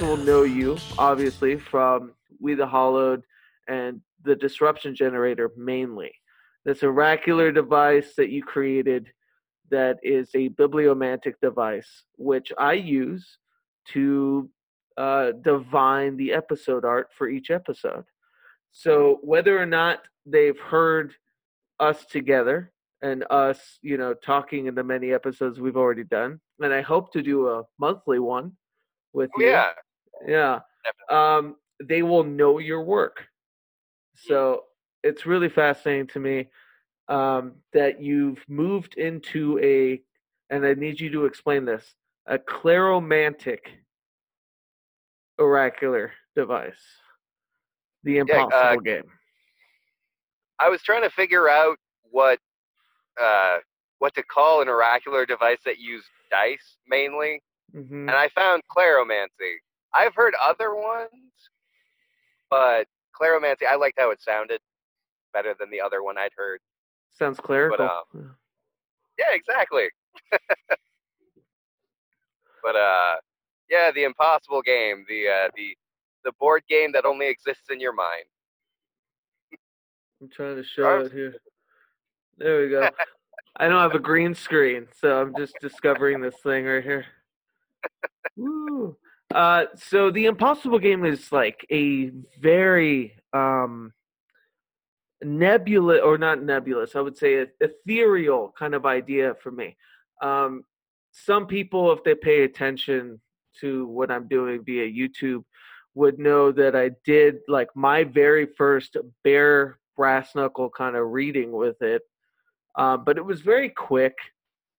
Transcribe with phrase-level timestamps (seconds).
[0.00, 3.22] will know you obviously from We the Hollowed
[3.68, 6.12] and the Disruption Generator mainly.
[6.64, 9.08] This oracular device that you created
[9.70, 13.38] that is a bibliomantic device, which I use
[13.92, 14.48] to
[14.96, 18.04] uh, divine the episode art for each episode.
[18.72, 21.14] So whether or not they've heard
[21.80, 26.72] us together and us, you know, talking in the many episodes we've already done, and
[26.72, 28.52] I hope to do a monthly one
[29.12, 29.48] with Oh, you.
[29.48, 29.70] yeah.
[30.26, 30.60] Yeah.
[31.10, 33.26] Um, they will know your work.
[34.14, 34.64] So
[35.02, 36.48] it's really fascinating to me
[37.08, 40.00] um, that you've moved into a,
[40.50, 41.94] and I need you to explain this,
[42.26, 43.60] a claromantic
[45.38, 46.74] oracular device,
[48.02, 49.04] the uh, impossible game.
[50.58, 51.76] I was trying to figure out
[52.10, 52.38] what
[53.20, 53.58] uh,
[53.98, 57.42] what to call an oracular device that used dice mainly,
[57.72, 59.56] hmm and I found claromancy.
[59.96, 61.10] I've heard other ones,
[62.50, 62.86] but
[63.18, 64.60] claromancy, I liked how it sounded
[65.32, 66.60] better than the other one I'd heard.
[67.12, 67.88] Sounds clerical.
[68.14, 68.36] um,
[69.18, 69.88] Yeah, exactly.
[72.62, 73.16] but uh,
[73.70, 75.76] yeah, the impossible game, the uh, the
[76.24, 78.24] the board game that only exists in your mind.
[80.20, 81.36] I'm trying to show it here.
[82.38, 82.88] There we go.
[83.58, 87.06] I don't have a green screen, so I'm just discovering this thing right here.
[88.36, 88.96] Woo.
[89.36, 92.10] Uh, so the impossible game is like a
[92.40, 93.92] very um,
[95.22, 99.76] nebulous, or not nebulous, I would say ethereal kind of idea for me.
[100.22, 100.64] Um,
[101.12, 103.20] some people, if they pay attention
[103.60, 105.44] to what I'm doing via YouTube,
[105.94, 111.52] would know that I did like my very first bare brass knuckle kind of reading
[111.52, 112.00] with it,
[112.76, 114.16] um, but it was very quick.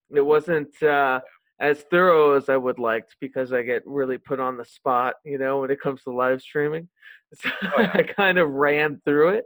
[0.09, 1.19] It wasn't uh,
[1.59, 5.37] as thorough as I would liked because I get really put on the spot, you
[5.37, 6.87] know, when it comes to live streaming.
[7.33, 7.91] So Oh, yeah.
[7.93, 9.45] I kind of ran through it.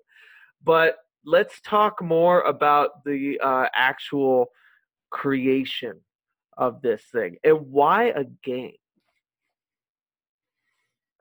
[0.63, 4.51] But let's talk more about the uh, actual
[5.09, 5.99] creation
[6.57, 8.73] of this thing and why a game.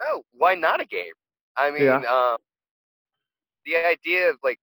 [0.02, 1.12] Oh, why not a game?
[1.56, 1.96] I mean, Yeah.
[1.96, 2.36] um,
[3.64, 4.58] the idea of like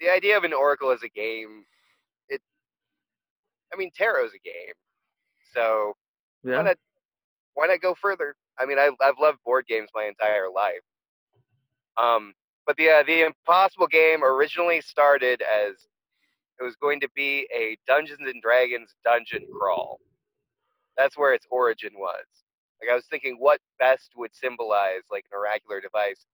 [0.00, 1.64] the idea of an oracle as a game.
[3.72, 4.74] I mean, tarot's a game,
[5.54, 5.94] so
[6.42, 6.56] Yeah.
[6.56, 6.76] why not?
[7.54, 8.36] Why not go further?
[8.58, 10.80] I mean, I, I've loved board games my entire life.
[11.96, 12.34] Um,
[12.66, 15.88] but the uh, the Impossible game originally started as
[16.58, 20.00] it was going to be a Dungeons and Dragons dungeon crawl.
[20.96, 22.24] That's where its origin was.
[22.80, 26.26] Like I was thinking, what best would symbolize like an oracular device?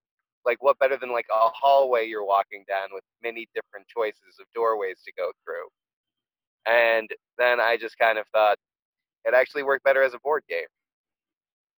[0.45, 4.47] Like what better than like a hallway you're walking down with many different choices of
[4.55, 5.69] doorways to go through?
[6.67, 8.57] And then I just kind of thought
[9.25, 10.67] it actually worked better as a board game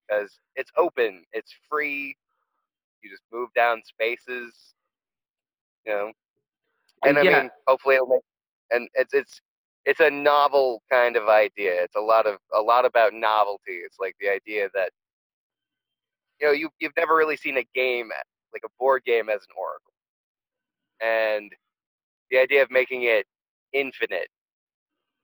[0.07, 2.17] because it's open, it's free.
[3.03, 4.75] You just move down spaces,
[5.87, 6.13] you know.
[7.05, 7.41] Uh, and I yeah.
[7.43, 8.23] mean, hopefully, it'll make,
[8.71, 9.41] and it's it's
[9.85, 11.83] it's a novel kind of idea.
[11.83, 13.73] It's a lot of a lot about novelty.
[13.85, 14.91] It's like the idea that
[16.41, 18.11] you know you you've never really seen a game
[18.53, 19.93] like a board game as an oracle,
[21.03, 21.53] and
[22.31, 23.27] the idea of making it
[23.73, 24.29] infinite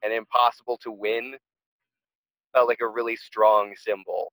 [0.02, 1.34] and impossible to win
[2.54, 4.32] felt like a really strong symbol.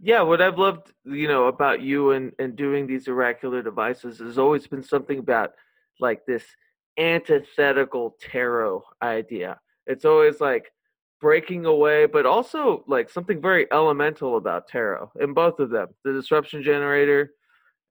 [0.00, 4.38] Yeah, what I've loved, you know, about you and, and doing these oracular devices has
[4.38, 5.50] always been something about
[5.98, 6.44] like this
[6.98, 9.58] antithetical tarot idea.
[9.86, 10.70] It's always like
[11.20, 16.12] breaking away, but also like something very elemental about tarot in both of them, the
[16.12, 17.32] disruption generator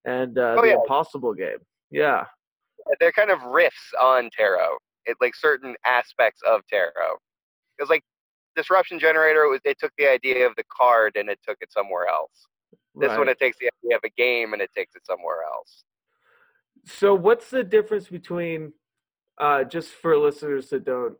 [0.06, 0.74] and uh, Oh, the yeah.
[0.76, 1.58] impossible game.
[1.92, 2.24] Yeah.
[3.02, 4.78] they're kind of riffs on tarot.
[5.08, 7.18] It like certain aspects of tarot.
[7.78, 8.04] Because like
[8.56, 11.72] disruption generator, it, was, it took the idea of the card and it took it
[11.72, 12.48] somewhere else.
[12.96, 13.20] This right.
[13.20, 15.84] one, it takes the idea of a game and it takes it somewhere else.
[16.86, 18.74] So, what's the difference between,
[19.38, 21.16] uh, just for listeners that don't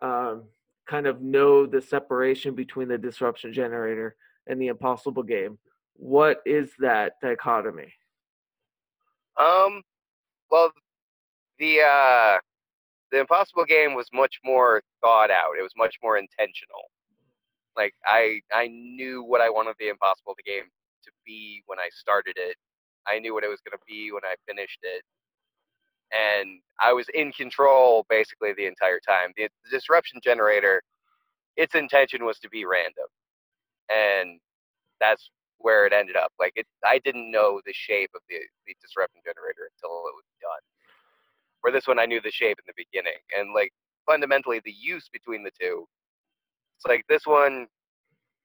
[0.00, 0.44] um,
[0.86, 4.16] kind of know the separation between the disruption generator
[4.46, 5.58] and the impossible game?
[5.94, 7.92] What is that dichotomy?
[9.38, 9.82] Um,
[10.50, 10.72] well,
[11.58, 12.38] the uh,
[13.12, 15.56] the impossible game was much more thought out.
[15.58, 16.90] It was much more intentional.
[17.76, 20.64] Like I I knew what I wanted the impossible game
[21.04, 22.56] to be when I started it.
[23.06, 25.02] I knew what it was going to be when I finished it.
[26.12, 29.32] And I was in control basically the entire time.
[29.36, 30.82] The, the disruption generator,
[31.56, 33.08] its intention was to be random.
[33.90, 34.40] And
[35.00, 36.32] that's where it ended up.
[36.38, 40.28] Like it I didn't know the shape of the, the disruption generator until it was
[40.40, 40.64] done.
[41.60, 43.18] For this one I knew the shape in the beginning.
[43.36, 43.72] And like
[44.06, 45.86] fundamentally the use between the two.
[46.76, 47.66] It's like this one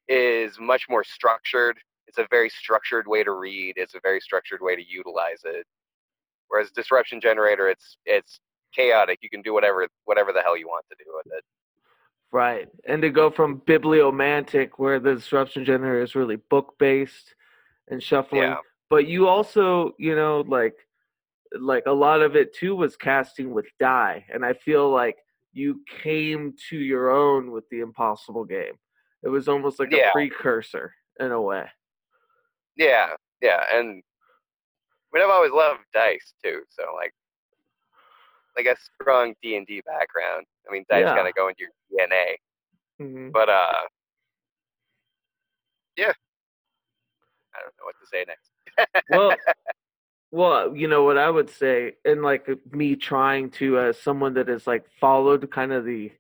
[0.08, 1.78] is much more structured.
[2.08, 3.74] It's a very structured way to read.
[3.78, 5.66] It's a very structured way to utilize it.
[6.50, 8.40] Whereas disruption generator, it's it's
[8.76, 9.20] chaotic.
[9.22, 11.44] You can do whatever whatever the hell you want to do with it.
[12.32, 12.68] Right.
[12.88, 17.36] And to go from bibliomantic, where the disruption generator is really book based
[17.90, 18.58] and shuffling, Yeah.
[18.90, 20.74] but you also, you know, like
[21.60, 24.26] like a lot of it too was casting with die.
[24.34, 25.18] And I feel like
[25.52, 28.74] you came to your own with the impossible game.
[29.24, 31.66] It was almost like a precursor in a way.
[32.76, 33.10] Yeah,
[33.42, 34.02] yeah, and
[35.14, 36.64] I mean, I've always loved dice too.
[36.70, 37.14] So like,
[38.58, 40.46] like a strong D and D background.
[40.68, 41.16] I mean, dice Yeah.
[41.16, 42.36] kind of go into your DNA.
[43.00, 43.74] hmm But uh,
[45.98, 46.14] yeah,
[47.56, 48.52] I don't know what to say next.
[49.10, 49.36] well
[50.34, 54.34] well you know what i would say and like uh, me trying to as someone
[54.34, 56.12] that has like followed kind of the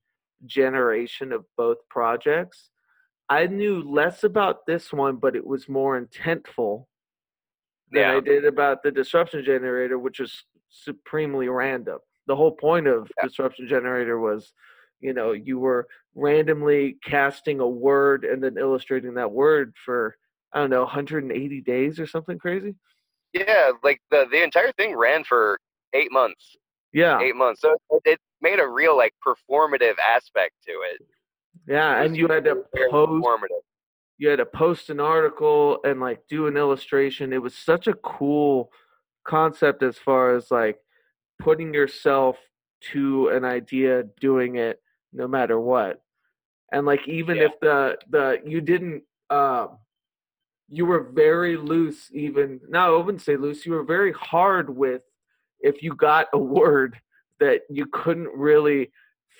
[0.45, 2.69] generation of both projects
[3.27, 6.85] i knew less about this one but it was more intentful
[7.91, 11.99] than i did about the disruption generator which was supremely random.
[12.27, 13.25] The whole point of Yeah.
[13.25, 14.53] disruption generator was
[14.99, 20.15] you know you were randomly casting a word and then illustrating that word for
[20.53, 22.75] i don't know 180 days or something crazy
[23.33, 25.59] Yeah, like the the entire thing ran for
[25.93, 26.55] eight months.
[26.93, 27.61] yeah Eight months.
[27.61, 31.01] So it, it made a real like performative aspect to it.
[31.67, 32.55] Yeah, It and you had to
[32.89, 33.61] post performative.
[34.17, 37.33] you had to post an article and like do an illustration.
[37.33, 38.71] It was such a cool
[39.25, 40.77] concept as far as like
[41.39, 42.37] putting yourself
[42.91, 44.79] to an idea, doing it
[45.13, 46.01] no matter what.
[46.71, 47.43] And like even Yeah.
[47.43, 49.77] if the the you didn't um
[50.69, 55.01] you were very loose even no, I wouldn't say loose, you were very hard with
[55.59, 56.99] if you got a word
[57.39, 58.91] that you couldn't really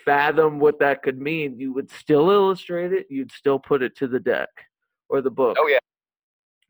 [0.06, 4.08] fathom what that could mean, you would still illustrate it, you'd still put it to
[4.08, 4.50] the deck
[5.10, 5.58] or the book.
[5.60, 5.80] Oh yeah,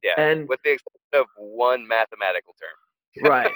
[0.04, 0.14] yeah.
[0.18, 3.24] And With the exception of one mathematical term.
[3.30, 3.52] right.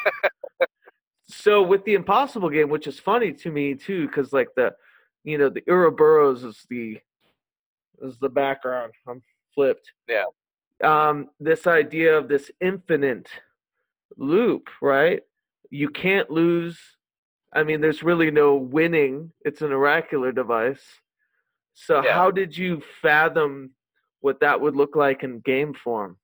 [1.28, 4.74] so with the impossible game, which is funny to me too, because like the
[5.24, 7.00] you know, the Ouroboros is the
[8.02, 8.94] is the background.
[9.08, 9.22] I'm
[9.54, 9.92] flipped.
[10.08, 10.24] Yeah.
[10.84, 13.30] Um, this idea of this infinite
[14.18, 15.22] loop, right?
[15.70, 16.80] You can't lose
[17.54, 19.32] I mean, there's really no winning.
[19.42, 20.84] It's an oracular device.
[21.74, 22.14] So Yeah.
[22.14, 23.72] how did you fathom
[24.20, 26.18] what that would look like in game form?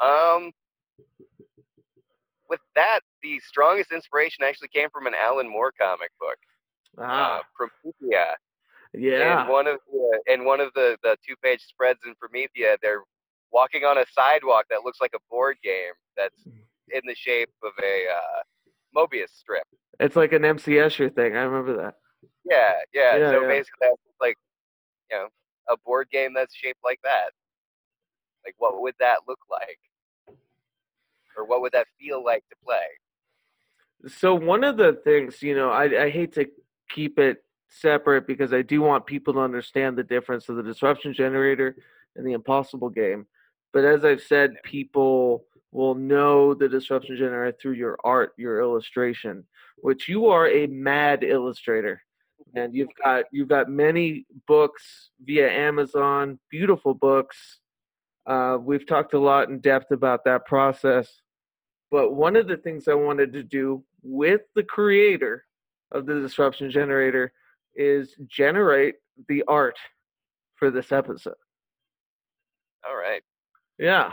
[0.00, 0.52] Um,
[2.48, 6.38] with that, the strongest inspiration actually came from an Alan Moore comic book,
[6.98, 8.36] Ah, uh, Promethea.
[8.96, 9.44] Yeah.
[9.44, 13.02] In one of the in one of the the two page spreads in Promethea, they're
[13.52, 17.72] walking on a sidewalk that looks like a board game that's in the shape of
[17.82, 18.42] a uh,
[18.96, 19.64] Mobius strip.
[20.00, 21.36] It's like an MC Escher thing.
[21.36, 21.94] I remember that.
[22.44, 23.16] Yeah, yeah.
[23.16, 23.48] Yeah, so yeah.
[23.48, 24.36] basically, that's like
[25.10, 25.28] you know
[25.68, 27.30] a board game that's shaped like that.
[28.44, 29.78] Like, what would that look like?
[31.36, 32.86] Or what would that feel like to play?
[34.06, 36.46] So one of the things, you know, I, I hate to
[36.90, 37.42] keep it
[37.80, 41.76] separate because I do want people to understand the difference of the disruption generator
[42.16, 43.26] and the impossible game.
[43.72, 49.44] But as I've said, people will know the disruption generator through your art, your illustration,
[49.78, 52.00] which you are a mad illustrator.
[52.54, 57.58] And you've got you've got many books via Amazon, beautiful books.
[58.26, 61.20] Uh, we've talked a lot in depth about that process.
[61.90, 65.44] But one of the things I wanted to do with the creator
[65.90, 67.32] of the disruption generator
[67.76, 68.96] is generate
[69.28, 69.76] the art
[70.56, 71.34] for this episode.
[72.88, 73.22] All right.
[73.78, 74.12] Yeah.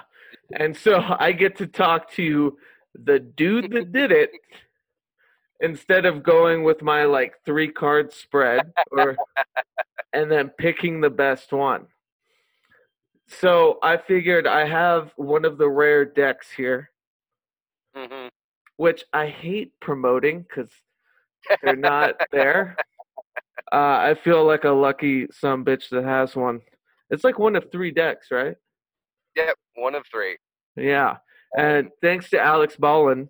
[0.53, 2.57] And so I get to talk to
[2.95, 4.31] the dude that did it
[5.59, 9.15] instead of going with my like three card spread or
[10.13, 11.87] and then picking the best one.
[13.27, 16.89] So I figured I have one of the rare decks here
[17.95, 18.27] hmm
[18.81, 20.71] which I hate promoting because
[21.61, 22.75] they're not there.
[23.71, 26.61] Uh, I feel like a lucky some bitch that has one.
[27.09, 28.55] It's like one of three decks, right?
[29.35, 29.55] Yep.
[29.75, 30.37] One of three.
[30.75, 31.17] Yeah.
[31.57, 33.29] And thanks to Alex Ballin,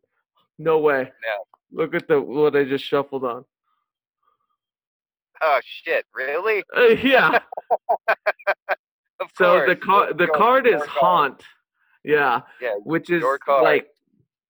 [0.57, 1.01] no way.
[1.01, 1.37] Yeah.
[1.71, 3.45] Look at the what I just shuffled on.
[5.41, 6.05] Oh shit!
[6.13, 6.63] Really?
[6.75, 7.39] Uh, yeah.
[9.21, 9.69] Of so course.
[9.69, 11.43] the card the card is haunt.
[12.03, 12.41] Yeah.
[12.59, 12.73] Yeah.
[12.83, 13.87] Which is like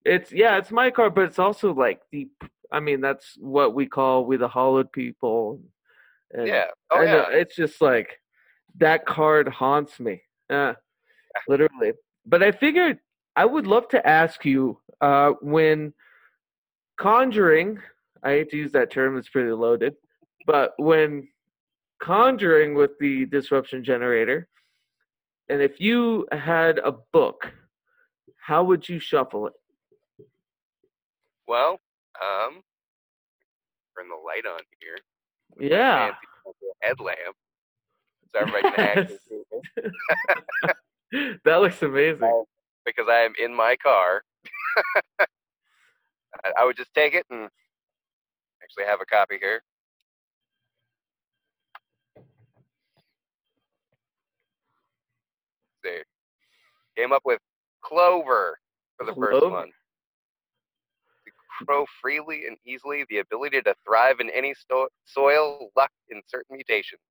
[0.05, 2.29] it's yeah, it's my card, but it's also like the
[2.71, 5.59] I mean, that's what we call we the hollowed people.
[6.33, 6.65] And Yeah.
[6.91, 7.25] Oh yeah.
[7.29, 8.19] it's just like
[8.77, 10.21] that card haunts me.
[10.49, 10.73] Uh,
[11.47, 11.93] literally.
[12.25, 12.99] But I figured
[13.35, 15.93] I would love to ask you uh, when
[16.97, 17.79] conjuring.
[18.23, 19.95] I hate to use that term; it's pretty loaded.
[20.45, 21.27] But when
[22.01, 24.47] conjuring with the disruption generator.
[25.49, 27.51] And if you had a book,
[28.37, 29.53] how would you shuffle it?
[31.47, 31.79] Well,
[32.21, 32.61] um,
[33.95, 34.97] turn the light on here.
[35.61, 36.11] Yeah.
[36.81, 37.35] Headlamp.
[38.33, 39.91] So everybody can actually see me.
[41.45, 42.45] that looks amazing.
[42.85, 44.23] because I am in my car.
[46.45, 47.49] I, I would just take it and
[48.63, 49.63] actually have a copy here.
[55.85, 56.03] Let's see.
[57.01, 57.39] Came up with
[57.83, 58.59] clover
[58.97, 59.71] for the first one.
[61.65, 64.53] Grow freely and easily, the ability to thrive in any
[65.05, 67.01] soil, luck in certain mutations.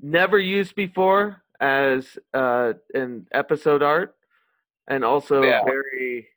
[0.00, 4.16] Never used before as uh, an episode art,
[4.86, 5.64] and also Yeah.
[5.64, 6.28] very,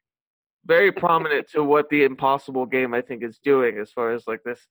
[0.65, 4.43] very prominent to what the Impossible game I think is doing as far as like
[4.43, 4.67] this,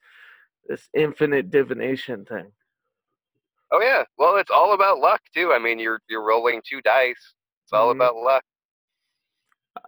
[0.68, 2.50] this infinite divination thing.
[3.72, 5.52] Oh yeah, well it's all about luck too.
[5.52, 7.34] I mean, you're you're rolling two dice.
[7.64, 7.96] It's all Mhm.
[7.96, 8.42] about luck.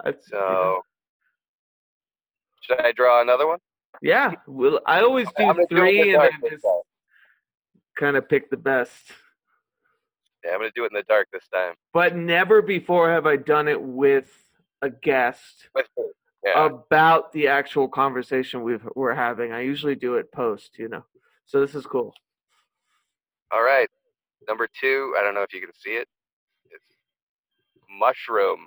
[0.05, 0.83] I- So,
[2.63, 3.59] should I draw another one?
[4.01, 6.65] yeah, well, I always do do three and then just
[7.99, 9.13] kind of pick the best.
[10.45, 11.75] Yeah, I'm gonna do it in the dark this time.
[11.93, 14.31] But never before have I done it with
[14.81, 15.87] a guest With.
[16.45, 16.67] Yeah.
[16.67, 19.53] about the actual conversation we've, we're having.
[19.53, 21.05] I usually do it post, you know.
[21.47, 22.13] So this is cool.
[23.53, 23.89] all right.
[24.49, 25.15] Number two.
[25.17, 26.09] I don't know if you can see it.
[26.71, 26.97] It's
[28.01, 28.65] mushroom,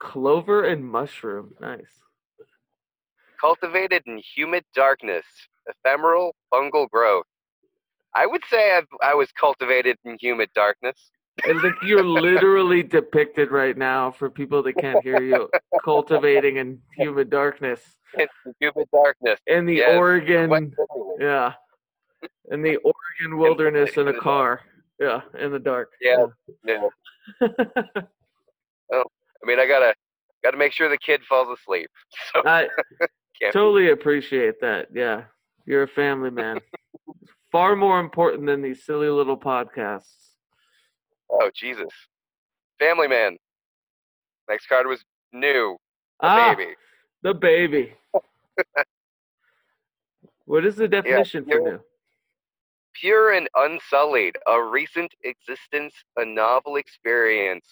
[0.00, 1.54] Clover and mushroom.
[1.60, 2.02] Nice.
[3.44, 5.24] Cultivated in humid darkness,
[5.66, 7.26] ephemeral fungal growth.
[8.16, 11.10] I would say I've, I was cultivated in humid darkness.
[11.44, 15.50] And like you're literally depicted right now for people that can't hear you,
[15.84, 17.80] cultivating in humid darkness
[18.18, 18.28] In
[18.60, 19.40] humid darkness.
[19.48, 20.72] in the Yes, Oregon,
[21.18, 21.54] yeah,
[22.50, 24.60] in the Oregon wilderness in a car,
[25.00, 25.90] yeah, in the dark.
[26.00, 26.26] Yeah.
[26.64, 26.88] Yeah.
[28.92, 29.02] Oh,
[29.42, 29.94] I mean, I gotta
[30.44, 31.88] gotta make sure the kid falls asleep.
[32.34, 32.68] So I
[33.40, 33.52] can't.
[33.52, 34.88] totally appreciate that.
[34.92, 35.24] Yeah,
[35.66, 36.60] you're a family man.
[37.52, 40.30] Far more important than these silly little podcasts.
[41.30, 41.90] Oh Jesus.
[42.78, 43.36] Family man.
[44.48, 45.76] Next card was new.
[46.22, 46.72] A ah, baby.
[47.22, 47.92] the baby.
[50.44, 51.80] what is the definition for you're- new?
[53.00, 57.66] Pure and unsullied, a recent existence, a novel experience.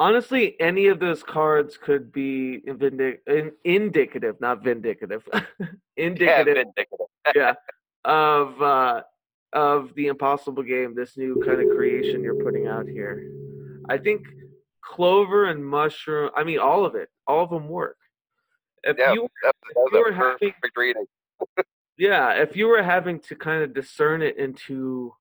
[0.00, 5.22] Honestly, any of those cards could be vindic- in- indicative, not vindicative,
[5.60, 7.06] Yeah, indicative, vindicative.
[7.34, 7.54] yeah,
[8.04, 9.02] of uh,
[9.52, 10.94] of the impossible game.
[10.94, 13.24] This new kind of creation you're putting out here.
[13.88, 14.22] I think
[14.82, 16.30] clover and mushroom.
[16.36, 17.08] I mean, all of it.
[17.26, 17.96] All of them work.
[18.84, 21.06] If Yeah, you that, that was you were perfect reading.
[22.00, 25.12] Yeah, if you were having to kind of discern it into,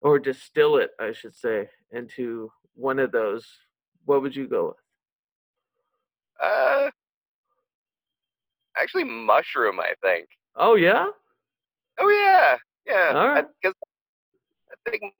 [0.00, 3.46] or distill it, I should say, into one of those,
[4.04, 4.76] what would you go with?
[6.42, 6.90] Uh,
[8.80, 9.80] actually, mushroom.
[9.80, 10.28] I think.
[10.56, 11.06] Oh yeah,
[12.00, 13.18] Oh yeah, yeah.
[13.18, 13.44] All right.
[13.62, 13.76] Because
[14.86, 15.14] I think,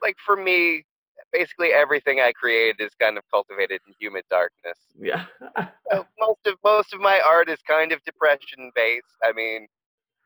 [0.00, 0.84] like for me,
[1.32, 4.78] basically everything I create is kind of cultivated in humid darkness.
[4.98, 5.24] yeah.
[5.92, 9.04] Uh, most of most of my art is kind of depression based.
[9.22, 9.66] I mean,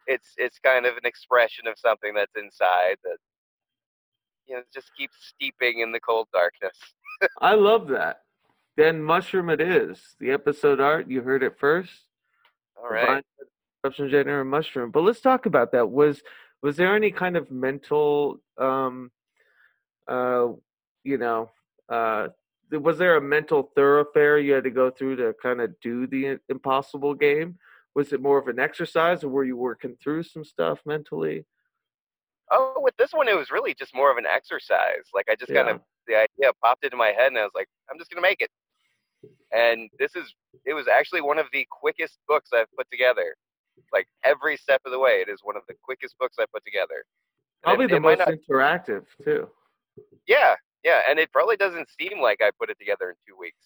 [0.07, 3.17] it's it's kind of an expression of something that's inside that
[4.47, 6.77] you know just keeps steeping in the cold darkness.
[7.41, 8.23] I love that.
[8.77, 9.99] Then mushroom it is.
[10.21, 11.93] The episode art you heard it first.
[12.77, 13.25] All right.
[13.83, 14.91] Disruption Generator mushroom.
[14.91, 15.91] But let's talk about that.
[15.91, 16.23] Was
[16.63, 19.11] was there any kind of mental, um,
[20.09, 20.49] uh,
[21.05, 21.51] you know,
[21.89, 22.29] uh,
[22.71, 26.39] was there a mental thoroughfare you had to go through to kind of do the
[26.49, 27.59] impossible game?
[27.95, 31.47] Was it more of an exercise, or were you working through some stuff mentally?
[32.51, 35.07] Oh, with this one, it was really just more of an exercise.
[35.15, 37.69] Like I just kind of the idea popped into my head, and I was like,
[37.91, 38.51] I'm just gonna make it.
[39.53, 40.33] And this is
[40.65, 43.35] it was actually one of the quickest books I've put together.
[43.93, 46.65] Like every step of the way, it is one of the quickest books I put
[46.65, 47.05] together.
[47.65, 49.49] And Probably it, the it most not- interactive too.
[50.27, 53.59] yeah, yeah, and it probably doesn't seem like I put it together in two weeks.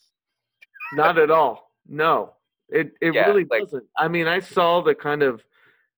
[0.93, 1.71] Not at all.
[1.87, 2.35] No,
[2.69, 3.85] it it Yeah, really like- doesn't.
[3.97, 5.43] I mean, I saw the kind of,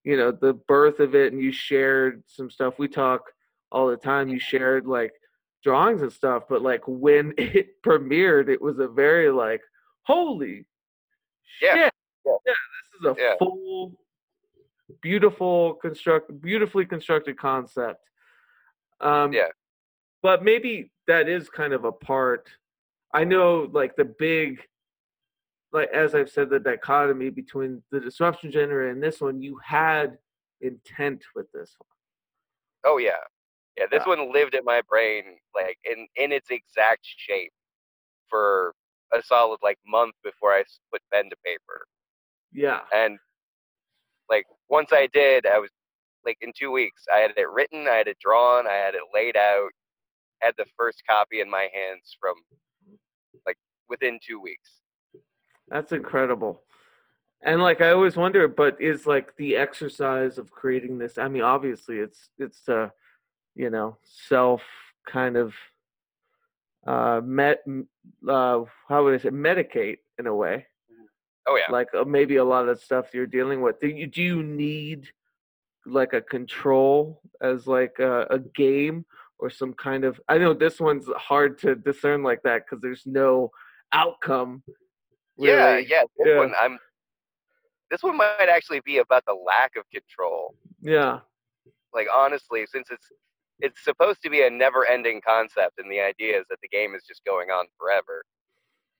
[0.04, 2.78] you know, the birth of it, and you shared some stuff.
[2.78, 3.32] We talk
[3.70, 4.28] all the time.
[4.28, 4.40] You mm-hmm.
[4.56, 5.14] shared like
[5.62, 9.62] drawings and stuff, but like when it premiered, it was a very like,
[10.02, 10.66] holy
[11.60, 11.92] Yeah, shit!
[12.26, 12.32] yeah.
[12.44, 12.56] this
[13.00, 13.34] is a Yeah.
[13.38, 13.94] full,
[15.00, 18.00] beautiful construct, beautifully constructed concept.
[19.00, 19.48] Um, Yeah.
[20.22, 22.48] but maybe that is kind of a part.
[23.14, 24.60] I know, like the big,
[25.72, 30.18] like as I've said, the dichotomy between the disruption generator and this one, you had
[30.60, 31.88] intent with this one.
[32.84, 33.18] Oh yeah,
[33.76, 33.86] yeah.
[33.90, 35.24] This one lived in my brain
[35.54, 37.52] like in in its exact shape
[38.28, 38.74] for
[39.12, 41.86] a solid like month before I put pen to paper.
[42.52, 42.80] Yeah.
[42.94, 43.18] And
[44.28, 45.70] like once I did, I was
[46.24, 49.02] like in two weeks, I had it written, I had it drawn, I had it
[49.14, 49.70] laid out,
[50.40, 52.34] had the first copy in my hands from
[53.46, 53.56] like
[53.88, 54.70] within two weeks.
[55.68, 56.62] That's incredible.
[57.42, 61.18] And like I always wonder, but is like the exercise of creating this?
[61.18, 62.88] I mean, obviously, it's it's uh,
[63.54, 64.62] you know, self
[65.06, 65.52] kind of
[66.86, 67.62] uh met
[68.28, 70.66] uh how would I say medicate in a way.
[71.46, 71.70] Oh yeah.
[71.72, 73.80] Like uh, maybe a lot of stuff you're dealing with.
[73.80, 75.08] Do you do you need
[75.86, 79.04] like a control as like a, a game
[79.38, 80.20] or some kind of?
[80.28, 83.50] I know this one's hard to discern like that because there's no
[83.92, 84.62] outcome.
[85.36, 86.02] Yeah, yeah.
[86.18, 86.38] This Yeah.
[86.38, 86.78] one I'm
[87.90, 90.54] this one might actually be about the lack of control.
[90.80, 91.20] Yeah.
[91.92, 93.08] Like honestly, since it's
[93.60, 96.94] it's supposed to be a never ending concept and the idea is that the game
[96.94, 98.24] is just going on forever.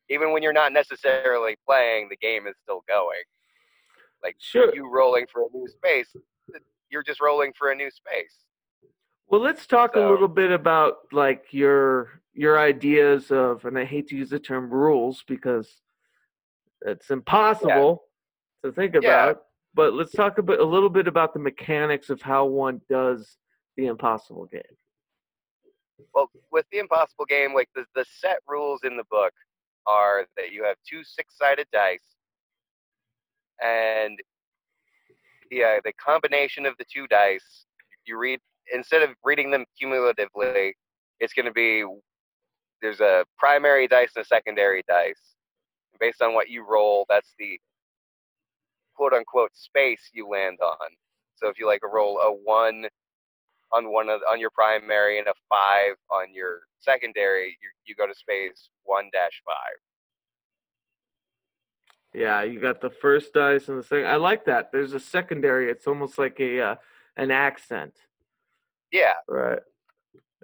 [0.08, 3.22] Even when you're not necessarily playing, the game is still going.
[4.22, 4.74] Like Sure.
[4.74, 6.14] you rolling for a new space,
[6.90, 8.44] you're just rolling for a new space.
[9.28, 14.08] Well, let's talk a little bit about like your your ideas of, and I hate
[14.08, 15.80] to use the term rules because
[16.82, 18.04] it's impossible
[18.64, 19.30] to think Yeah.
[19.30, 19.42] about.
[19.74, 23.38] But let's talk about a little bit about the mechanics of how one does
[23.76, 24.62] the impossible game.
[26.14, 29.32] Well, with the impossible game, like the the set rules in the book
[29.86, 32.16] are that you have two six sided dice,
[33.62, 34.18] and
[35.50, 37.66] the uh, the combination of the two dice
[38.04, 38.40] you read
[38.72, 40.74] instead of reading them cumulatively,
[41.20, 41.84] it's going to be
[42.80, 45.36] there's a primary dice and a secondary dice.
[46.00, 47.60] Based on what you roll, that's the
[48.96, 50.88] quote unquote space you land on.
[51.36, 52.86] So if you like roll a one
[53.72, 58.06] on one of on your primary and a five on your secondary, you, you go
[58.06, 59.76] to space one dash five.
[62.14, 64.06] Yeah, you got the first dice and the second.
[64.06, 64.70] I like that.
[64.70, 65.70] There's a secondary.
[65.70, 66.74] It's almost like a uh,
[67.16, 67.94] an accent,
[68.90, 69.60] Yeah, right?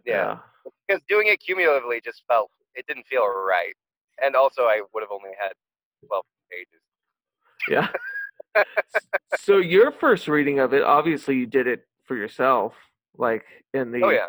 [0.06, 0.38] yeah.
[0.86, 3.74] Because doing it cumulatively just felt it didn't feel right,
[4.22, 5.52] and also I would have only had
[6.06, 6.80] twelve pages.
[7.68, 7.88] Yeah.
[9.38, 12.72] so your first reading of it, obviously you did it for yourself,
[13.18, 14.26] like in the Oh yeah.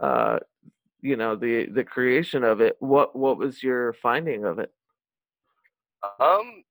[0.00, 0.38] uh
[1.00, 2.76] you know, the the creation of it.
[2.80, 4.72] What what was your finding of it?
[6.02, 6.64] Um,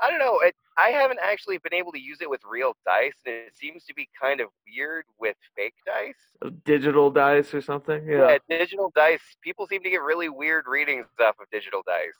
[0.00, 0.40] I don't know.
[0.40, 3.84] It, I haven't actually been able to use it with real dice, and it seems
[3.84, 6.14] to be kind of weird with fake dice.
[6.44, 8.06] Uh, Digital dice or something?
[8.06, 8.38] Yeah.
[8.48, 9.20] digital dice.
[9.42, 12.12] People seem to get really weird readings off of digital dice.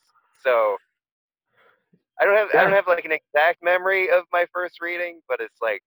[0.42, 0.76] So
[2.20, 5.40] I don't have I don't have like an exact memory of my first reading, but
[5.40, 5.82] it's like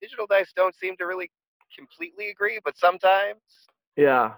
[0.00, 1.30] digital dice don't seem to really
[1.76, 3.40] completely agree, but sometimes
[3.96, 4.34] Yeah.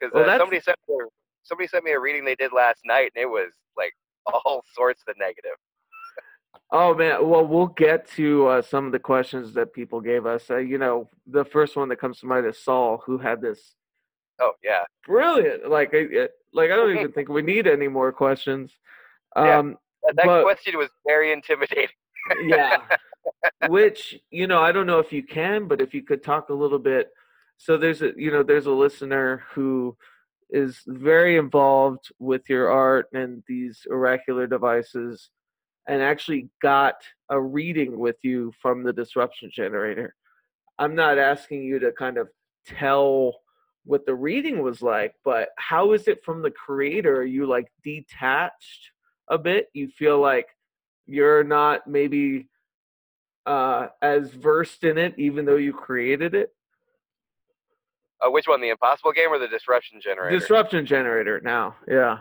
[0.00, 0.96] because Well, uh, somebody sent me,
[1.42, 3.92] somebody sent me a reading they did last night, and it was like
[4.26, 5.56] all sorts of negative.
[6.70, 10.50] Oh man, well we'll get to uh, some of the questions that people gave us.
[10.50, 13.74] Uh, you know, the first one that comes to mind is Saul, who had this
[14.40, 15.68] Oh yeah, brilliant.
[15.70, 18.72] Like, I, like I don't even think we need any more questions.
[19.36, 19.58] Yeah.
[19.58, 21.88] Um, that, that But- question was very intimidating.
[22.44, 22.78] yeah.
[23.68, 26.54] Which you know, I don't know if you can, but if you could talk a
[26.54, 27.10] little bit.
[27.56, 29.96] So there's a you know there's a listener who
[30.50, 35.30] is very involved with your art and these oracular devices,
[35.88, 36.96] and actually got
[37.30, 40.14] a reading with you from the disruption generator.
[40.78, 42.28] I'm not asking you to kind of
[42.66, 43.40] tell
[43.84, 47.16] what the reading was like, but how is it from the creator?
[47.16, 48.90] Are you like detached
[49.28, 49.68] a bit?
[49.72, 50.48] You feel like
[51.06, 52.48] you're not maybe
[53.46, 56.54] uh, as versed in it, even though you created it.
[58.24, 60.38] Uh, which one, the impossible game or the disruption generator?
[60.38, 62.18] Disruption generator now, yeah,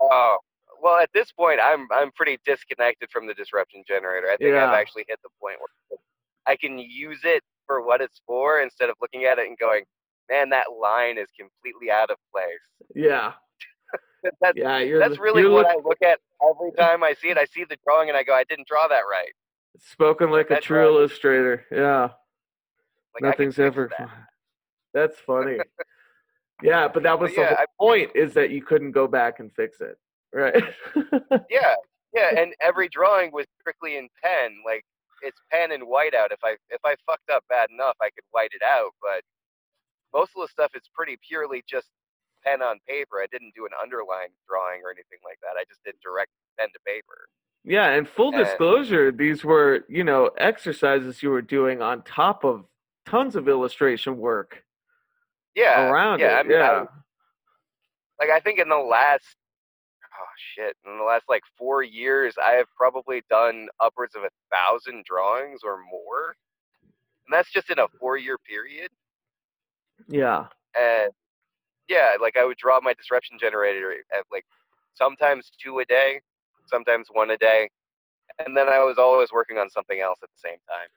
[0.00, 0.38] Oh,
[0.82, 4.28] well, at this point, I'm I'm pretty disconnected from the disruption generator.
[4.28, 4.66] I think Yeah.
[4.68, 5.98] I've actually hit the point where
[6.46, 9.84] I can use it for what it's for instead of looking at it and going,
[10.28, 13.32] "Man, that line is completely out of place." yeah,
[14.22, 14.98] That, that, yeah.
[14.98, 17.38] That's really what I look at every time I see it.
[17.38, 19.32] I see the drawing and I go, "I didn't draw that right."
[19.80, 20.86] Spoken like a true right.
[20.86, 21.64] illustrator.
[21.70, 22.10] Yeah,
[23.14, 23.90] Like nothing's ever.
[23.98, 24.08] that.
[24.94, 25.58] That's funny.
[26.62, 29.40] yeah, but that was yeah, the whole I- point is that you couldn't go back
[29.40, 29.98] and fix it,
[30.32, 30.62] right?
[31.50, 31.74] Yeah,
[32.14, 34.56] yeah, and every drawing was strictly in pen.
[34.64, 34.84] Like
[35.22, 36.32] it's pen and whiteout.
[36.32, 38.92] If I if I fucked up bad enough, I could white it out.
[39.02, 39.22] But
[40.14, 41.88] most of the stuff is pretty purely just
[42.44, 43.20] pen on paper.
[43.20, 45.58] I didn't do an underlined drawing or anything like that.
[45.60, 47.28] I just did direct pen to paper.
[47.68, 52.44] Yeah, and full And- disclosure, these were, you know, exercises you were doing on top
[52.44, 52.64] of
[53.04, 54.64] tons of illustration work
[55.54, 56.36] Yeah, around yeah.
[56.36, 56.40] it.
[56.40, 56.84] I mean, I- yeah.
[58.20, 59.36] like I think in the last
[60.18, 60.24] oh
[60.54, 65.04] shit, in the last like four years, I have probably done upwards of a thousand
[65.04, 66.36] drawings or more,
[66.82, 68.90] and that's just in a four-year period.
[70.06, 70.46] yeah.
[70.78, 71.10] And
[71.88, 74.44] yeah, like I would draw my disruption generator at like
[74.94, 76.20] sometimes two a day,
[76.66, 77.68] sometimes one a day,
[78.44, 80.88] and then I was always working on something else at the same time.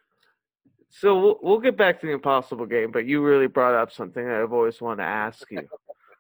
[0.90, 4.26] So we'll, we'll get back to the impossible game, but you really brought up something
[4.26, 5.68] that I've always wanted to ask you.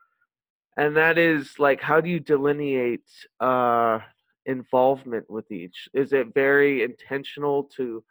[0.77, 3.09] and that is like how do you delineate
[3.39, 3.99] uh
[4.45, 5.89] involvement with each?
[5.93, 8.03] Is it very intentional to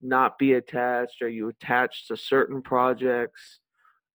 [0.00, 1.22] not be attached?
[1.22, 3.60] Are you attached to certain projects?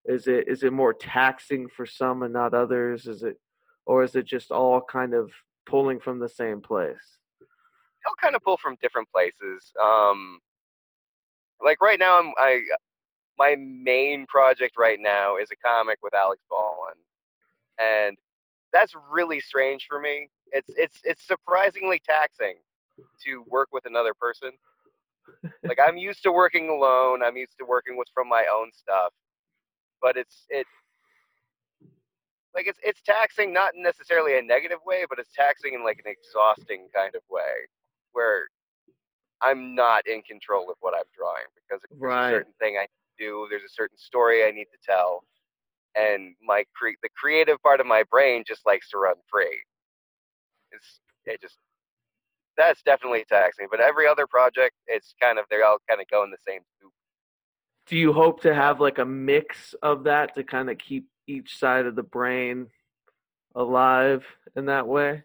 [0.06, 3.08] Is it is it more taxing for some and not others?
[3.08, 3.38] Is it
[3.86, 5.32] or is it just all kind of
[5.68, 7.18] pulling from the same place?
[8.06, 9.72] I'll kind of pull from different places.
[9.82, 10.40] Um,
[11.64, 12.62] like right now, I'm I
[13.38, 16.96] my main project right now is a comic with Alex Baldwin,
[17.80, 18.18] and
[18.74, 20.30] that's really strange for me.
[20.52, 22.56] It's it's it's surprisingly taxing
[23.26, 24.52] to work with another person.
[25.64, 27.22] like I'm used to working alone.
[27.24, 29.12] I'm used to working with from my own stuff,
[30.02, 30.66] but it's it
[32.58, 36.12] like it's it's taxing not necessarily a negative way, but it's taxing in like an
[36.12, 37.70] exhausting kind of way
[38.14, 38.48] where
[39.44, 42.30] I'm not in control of what I'm drawing because there's Right.
[42.32, 42.88] a certain thing I
[43.20, 45.24] do, there's a certain story I need to tell,
[45.96, 49.62] and my cre- the creative part of my brain just likes to run free.
[50.72, 51.58] It's it just
[52.58, 56.24] that's definitely taxing, but every other project, it's kind of they all kind of go
[56.24, 56.92] in the same soup.
[57.86, 61.58] Do you hope to have like a mix of that to kind of keep each
[61.58, 62.68] side of the brain
[63.56, 65.24] alive in that way?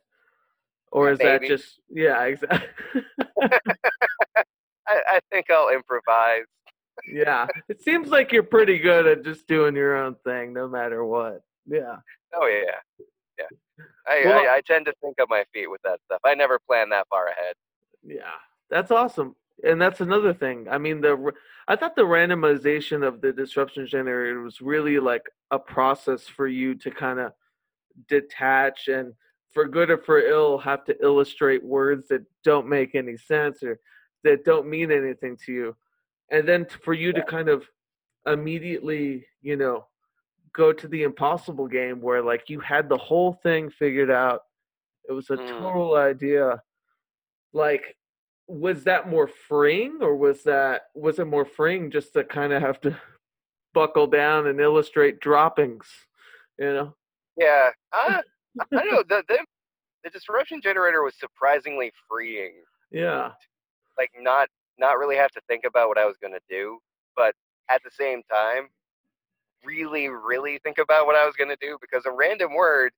[0.90, 2.68] Or Yeah, is that just yeah, exactly.
[3.40, 6.44] I, I think I'll improvise.
[7.06, 7.46] yeah.
[7.68, 11.40] It seems like you're pretty good at just doing your own thing no matter what.
[11.66, 11.96] Yeah.
[12.34, 13.06] Oh yeah,
[13.38, 13.84] yeah.
[14.06, 16.20] I, Well- I I tend to think on my feet with that stuff.
[16.24, 17.54] I never plan that far ahead.
[18.04, 18.30] Yeah.
[18.70, 19.34] That's awesome.
[19.64, 20.66] And that's another thing.
[20.70, 21.32] I mean, the
[21.68, 26.74] I thought the randomization of the disruption generator was really like a process for you
[26.76, 27.32] to kind of
[28.08, 29.12] detach and
[29.52, 33.78] for good or for ill have to illustrate words that don't make any sense or
[34.24, 35.76] that don't mean anything to you
[36.30, 37.64] and then for you to kind of
[38.26, 39.84] immediately you know
[40.54, 44.42] go to the impossible game where like you had the whole thing figured out
[45.08, 45.60] it was a Mm.
[45.60, 46.62] total idea
[47.52, 47.96] like
[48.48, 52.62] was that more freeing or was that was it more freeing just to kind of
[52.62, 52.96] have to
[53.74, 55.86] buckle down and illustrate droppings
[56.58, 56.94] you know
[57.36, 58.20] Yeah, I,
[58.60, 59.02] I don't know.
[59.08, 59.38] The, the
[60.04, 62.54] the disruption generator was surprisingly freeing.
[62.90, 63.30] yeah
[63.98, 66.78] Like not not really have to think about what I was gonna do,
[67.16, 67.34] but
[67.70, 68.68] at the same time,
[69.64, 72.92] really really think about what I was gonna do because a random word,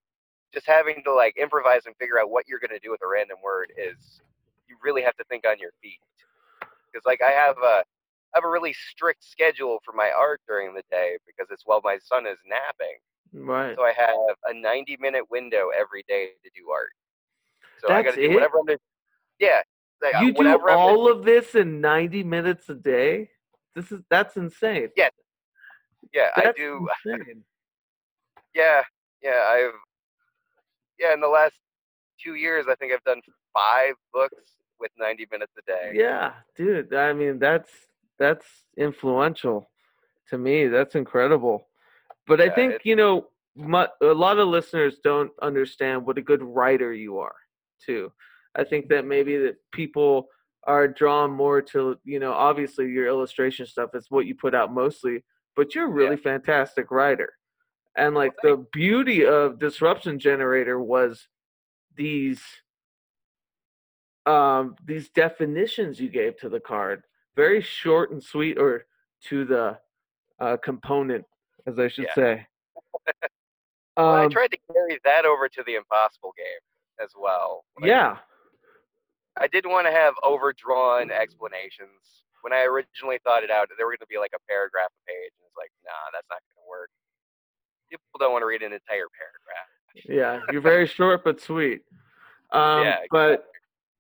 [0.55, 3.39] just having to like improvise and figure out what you're gonna do with a random
[3.45, 4.21] word is
[4.69, 6.01] you really have to think on your feet.
[6.93, 7.83] Because like I have a
[8.35, 11.81] I have a really strict schedule for my art during the day because it's while
[11.85, 12.97] my son is napping.
[13.33, 16.91] right So I have a 90 minute window every day to do art.
[17.79, 18.35] So I got That's to do it?
[18.35, 18.79] whatever I'm doing.
[19.39, 19.61] Yeah.
[20.03, 23.31] Like, you do all of this in 90 minutes a day
[23.75, 25.09] this is that's insane Yeah,
[26.13, 26.89] Yeah, I do.
[27.05, 27.45] insane.
[28.55, 28.83] Yeah,
[29.21, 29.43] yeah.
[29.49, 29.73] I've
[31.01, 31.13] yeah.
[31.13, 31.55] In the last
[32.23, 33.21] two years, I think I've done
[33.55, 35.93] five books with 90 minutes a day.
[35.95, 37.71] yeah dude i mean that's
[38.19, 39.71] that's influential
[40.29, 41.69] to me that's incredible.
[42.27, 46.43] But i think you know mu a lot of listeners don't understand what a good
[46.43, 47.37] writer you are
[47.85, 48.13] too.
[48.57, 50.29] I think that maybe that people
[50.65, 54.73] are drawn more to you know obviously your illustration stuff is what you put out
[54.73, 55.23] mostly
[55.57, 57.33] but you're a really fantastic writer.
[57.97, 61.29] And like the beauty of disruption generator was
[61.97, 62.43] these
[64.27, 67.03] um these definitions you gave to the card
[67.37, 68.87] very short and sweet or
[69.23, 69.79] to the
[70.41, 71.25] uh component
[71.67, 72.15] as i should Yeah.
[72.15, 72.47] say
[73.97, 76.65] Well, I um, tried to carry that over to the Impossible game
[76.99, 77.65] as well.
[77.81, 78.19] Like, yeah
[79.39, 82.27] I didn't want to have overdrawn explanations.
[82.43, 85.03] When I originally thought it out, there were going to be like a paragraph a
[85.07, 86.91] page, and it's like, nah, that's not going to work.
[87.91, 89.71] People don't want to read an entire paragraph.
[90.09, 91.83] yeah you're very short but sweet
[92.53, 93.47] um Yeah, but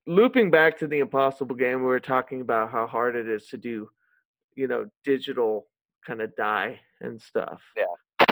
[0.06, 3.56] looping back to the impossible game we were talking about how hard it is to
[3.56, 3.88] do
[4.54, 5.66] you know digital
[6.06, 7.84] kind of die and stuff Yeah.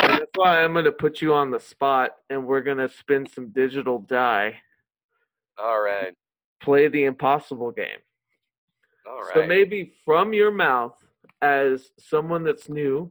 [0.02, 2.88] and that's why i'm going to put you on the spot and we're going to
[2.90, 4.56] spin some digital die
[5.58, 6.14] All right,
[6.62, 8.00] play the impossible game
[9.08, 9.34] all right.
[9.34, 10.96] so maybe from your mouth
[11.40, 13.10] as someone that's new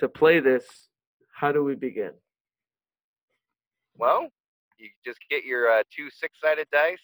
[0.00, 0.88] to play this,
[1.32, 2.12] how do we begin?
[3.96, 4.28] Well,
[4.78, 6.98] you just get your uh, two six-sided dice.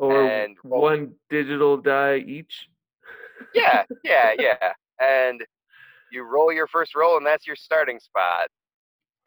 [0.00, 2.68] Or And roll- one digital die each?
[3.54, 4.72] Yeah, yeah, yeah.
[4.98, 5.44] And
[6.10, 8.48] you roll your first roll, and that's your starting spot.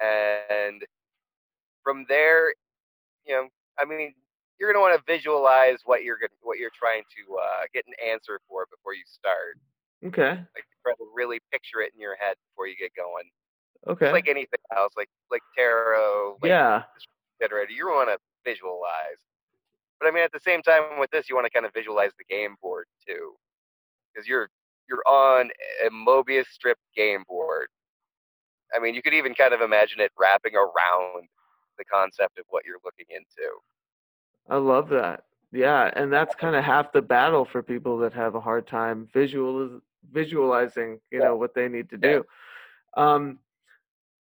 [0.02, 0.84] And
[1.84, 2.54] from there,
[3.26, 3.48] you know,
[3.80, 4.14] I mean,
[4.60, 7.94] you're gonna want to visualize what you're gonna, what you're trying to uh, get an
[8.12, 9.58] answer for before you start.
[10.06, 10.40] Okay.
[10.56, 13.30] Like, try to really picture it in your head before you get going.
[13.88, 14.08] Okay.
[14.08, 16.84] It's like anything else, like like tarot, like yeah.
[17.42, 17.72] generator.
[17.72, 19.22] You want to visualize.
[20.00, 22.12] But I mean, at the same time, with this, you want to kind of visualize
[22.18, 23.34] the game board too,
[24.14, 24.50] because you're
[24.90, 25.50] you're on
[25.86, 27.68] a Mobius strip game board.
[28.76, 31.28] I mean, you could even kind of imagine it wrapping around
[31.78, 33.50] the concept of what you're looking into.
[34.50, 35.24] I love that.
[35.52, 39.08] Yeah, and that's kind of half the battle for people that have a hard time
[39.14, 39.80] visual
[40.12, 42.24] visualizing, you know, what they need to do.
[42.98, 43.40] Um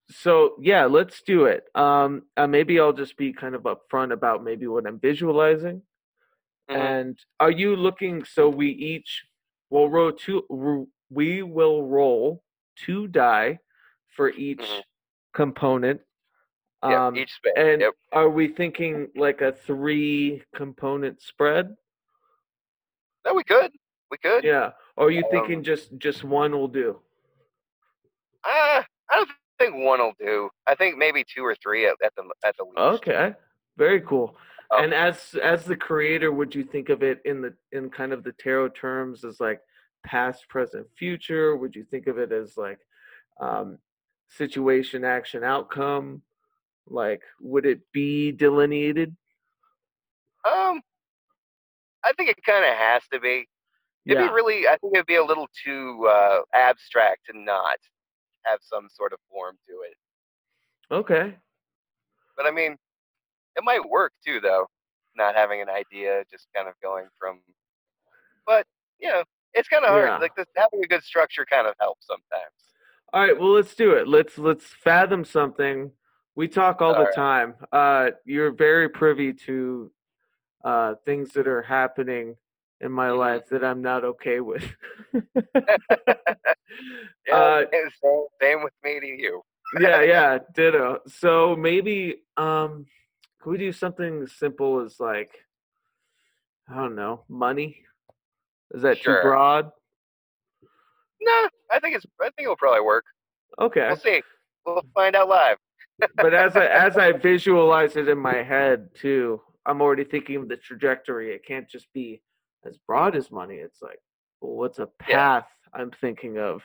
[0.10, 1.66] so yeah, let's do it.
[1.76, 5.82] Um uh, maybe I'll just be kind of upfront about maybe what I'm visualizing.
[6.70, 6.76] Mhm.
[6.76, 9.26] And are you looking so we each
[9.70, 12.44] will roll two we will roll
[12.76, 13.60] two die
[14.16, 14.82] for each Mhm.
[15.34, 16.02] component.
[16.82, 17.54] Um each space.
[17.56, 17.94] and yep.
[18.12, 21.76] are we thinking like a three component spread?
[23.26, 23.72] No, we could.
[24.12, 24.44] We could.
[24.44, 24.74] Yeah.
[24.98, 27.00] Or are you Um, thinking just just one will do?
[28.44, 30.50] Uh, I don't think one will do.
[30.68, 32.78] I think maybe two or three at, at the at the least.
[33.08, 33.34] Okay.
[33.78, 34.36] Very cool.
[34.72, 34.84] Oh.
[34.84, 38.24] And as as the creator, would you think of it in the in kind of
[38.24, 39.60] the tarot terms as like
[40.06, 41.56] past, present, future?
[41.56, 42.80] Would you think of it as like
[43.39, 43.78] um,
[44.30, 46.22] situation, action, outcome?
[46.88, 49.16] Like, would it be delineated?
[50.46, 50.82] Um,
[52.04, 53.48] I think it kind of has to be.
[54.06, 54.28] It'd Yeah.
[54.28, 54.68] be really.
[54.68, 57.78] I think it'd be a little too uh, abstract to not
[58.46, 59.98] have some sort of form to it.
[60.94, 61.36] Okay.
[62.36, 62.78] But I mean,
[63.56, 64.68] it might work too, though.
[65.16, 67.40] Not having an idea, just kind of going from.
[68.46, 68.66] But
[69.00, 70.08] you know, it's kind of hard.
[70.08, 70.18] Yeah.
[70.18, 72.54] Like this, having a good structure kind of helps sometimes.
[73.14, 74.08] All right, well let's do it.
[74.08, 75.92] Let's let's fathom something.
[76.36, 77.16] We talk all the All right.
[77.16, 77.56] time.
[77.72, 79.92] Uh, you're very privy to
[80.64, 82.36] uh, things that are happening
[82.84, 83.17] in my Mhm.
[83.17, 84.63] life that I'm not okay with.
[87.28, 89.41] Yeah, Uh, same, same with me to you.
[89.80, 91.00] yeah, yeah, ditto.
[91.08, 92.86] So maybe um,
[93.39, 95.32] could we do something as simple as like
[96.67, 97.84] I don't know, money?
[98.74, 99.17] Is that Sure.
[99.22, 99.72] too broad?
[101.22, 102.06] No, I think it's.
[102.19, 103.06] I think it'll probably work.
[103.60, 103.88] Okay.
[103.88, 104.22] We'll see.
[104.65, 105.58] We'll find out live.
[106.15, 110.50] but as I as I visualize it in my head too, I'm already thinking of
[110.50, 111.34] the trajectory.
[111.34, 112.22] It can't just be
[112.65, 113.56] as broad as money.
[113.56, 113.99] It's like,
[114.41, 115.41] well, what's a Yeah.
[115.41, 116.62] path I'm thinking of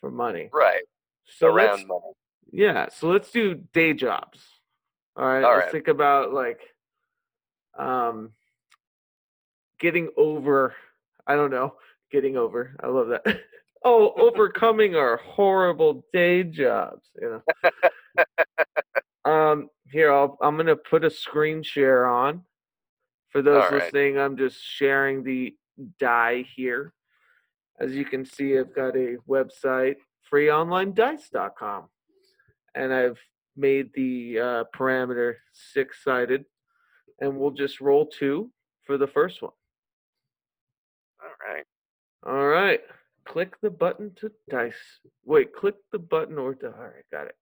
[0.00, 0.50] for money?
[0.52, 0.82] Right.
[1.26, 2.12] So around money.
[2.50, 4.40] yeah, so let's do day jobs.
[5.16, 5.72] All right, All let's right.
[5.72, 6.60] think about like
[7.78, 8.32] um
[9.78, 10.74] getting over
[11.26, 11.74] I don't know,
[12.10, 12.74] getting over.
[12.82, 13.24] I love that.
[13.84, 17.40] oh, overcoming our horrible day jobs, you
[18.14, 18.22] know.
[19.30, 22.42] um here I'll I'm going to put a screen share on.
[23.32, 23.84] For those All right.
[23.84, 25.56] listening, I'm just sharing the
[25.98, 26.92] die here.
[27.80, 29.96] As you can see, I've got a website,
[30.30, 31.84] freeonlinedice.com.
[32.74, 33.18] And I've
[33.56, 36.44] made the uh, parameter six sided.
[37.20, 38.50] And we'll just roll two
[38.84, 39.52] for the first one.
[41.22, 41.64] All right.
[42.26, 42.80] All right.
[43.24, 44.74] Click the button to dice.
[45.24, 46.66] Wait, click the button or die.
[46.66, 47.36] All right, got it.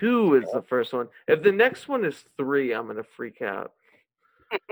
[0.00, 1.08] Two is the first one.
[1.28, 3.72] If the next one is three, I'm going to freak out.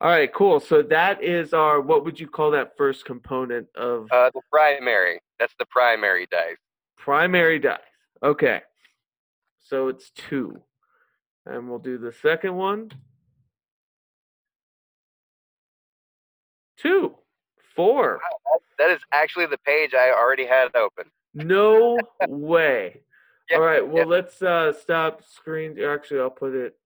[0.00, 0.60] All right, cool.
[0.60, 5.20] So that is our, what would you call that first component of Uh, the primary.
[5.38, 6.56] That's the primary dice.
[6.98, 7.78] primary dice?
[8.22, 8.60] Okay.
[9.60, 10.60] So it's two.
[11.46, 12.90] And we'll do the second one.
[16.76, 17.14] Two.
[17.74, 18.20] Four.
[18.78, 21.04] That is actually the page I already had open.
[21.34, 23.00] No way.
[23.50, 24.04] Yeah, All right, well yeah.
[24.04, 26.78] let's uh stop screen actually I'll put it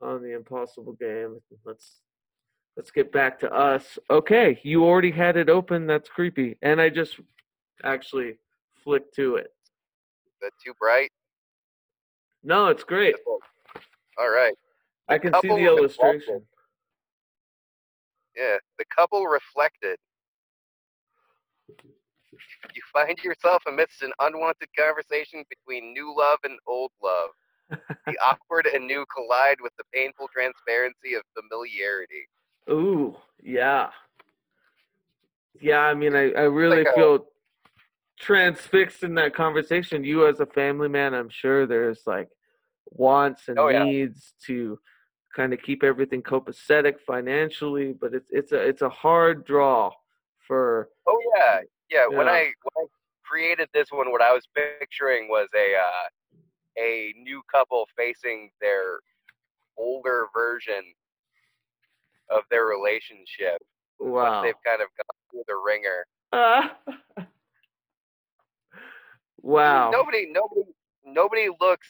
[0.00, 1.40] on the impossible game.
[1.64, 2.00] Let's
[2.76, 3.98] let's get back to us.
[4.08, 5.88] Okay, you already had it open.
[5.88, 6.56] That's creepy.
[6.62, 7.18] And I just
[7.82, 8.38] actually
[8.84, 9.52] flicked to it.
[10.40, 11.10] that too bright.
[12.44, 13.16] No, it's great.
[14.18, 14.54] All right.
[15.08, 16.42] I can see the illustration.
[18.36, 18.58] Yeah.
[18.78, 19.98] The couple reflected.
[22.32, 27.30] You find yourself amidst an unwanted conversation between new love and old love.
[28.06, 32.28] the awkward and new collide with the painful transparency of familiarity.
[32.70, 33.88] Ooh, yeah.
[35.60, 37.26] Yeah, I mean, I, I really Like a- feel
[38.20, 40.04] transfixed in that conversation.
[40.04, 42.28] You, as a family man, I'm sure there's like
[42.90, 43.84] wants and Oh, yeah.
[43.84, 44.78] needs to
[45.34, 49.90] kind of keep everything copacetic financially, but it's it's a it's a hard draw
[50.46, 51.60] for Oh yeah,
[51.90, 52.06] yeah.
[52.06, 52.86] When I when I
[53.24, 56.08] created this one, what I was picturing was a uh,
[56.78, 59.00] a new couple facing their
[59.76, 60.82] older version
[62.30, 63.62] of their relationship
[64.00, 64.42] once wow.
[64.42, 66.06] they've kind of gone through the wringer.
[66.32, 66.76] Ah.
[69.42, 69.90] wow.
[69.90, 70.62] Nobody, nobody,
[71.04, 71.88] nobody looks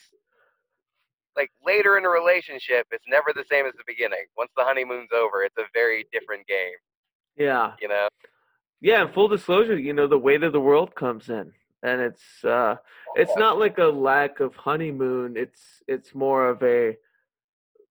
[1.36, 2.86] like later in a relationship.
[2.90, 4.26] It's never the same as the beginning.
[4.36, 6.78] Once the honeymoon's over, it's a very different game.
[7.36, 7.72] Yeah.
[7.80, 8.08] You know?
[8.80, 11.52] Yeah, and full disclosure, you know, the weight of the world comes in.
[11.82, 12.76] And it's uh
[13.14, 16.96] it's not like a lack of honeymoon, it's it's more of a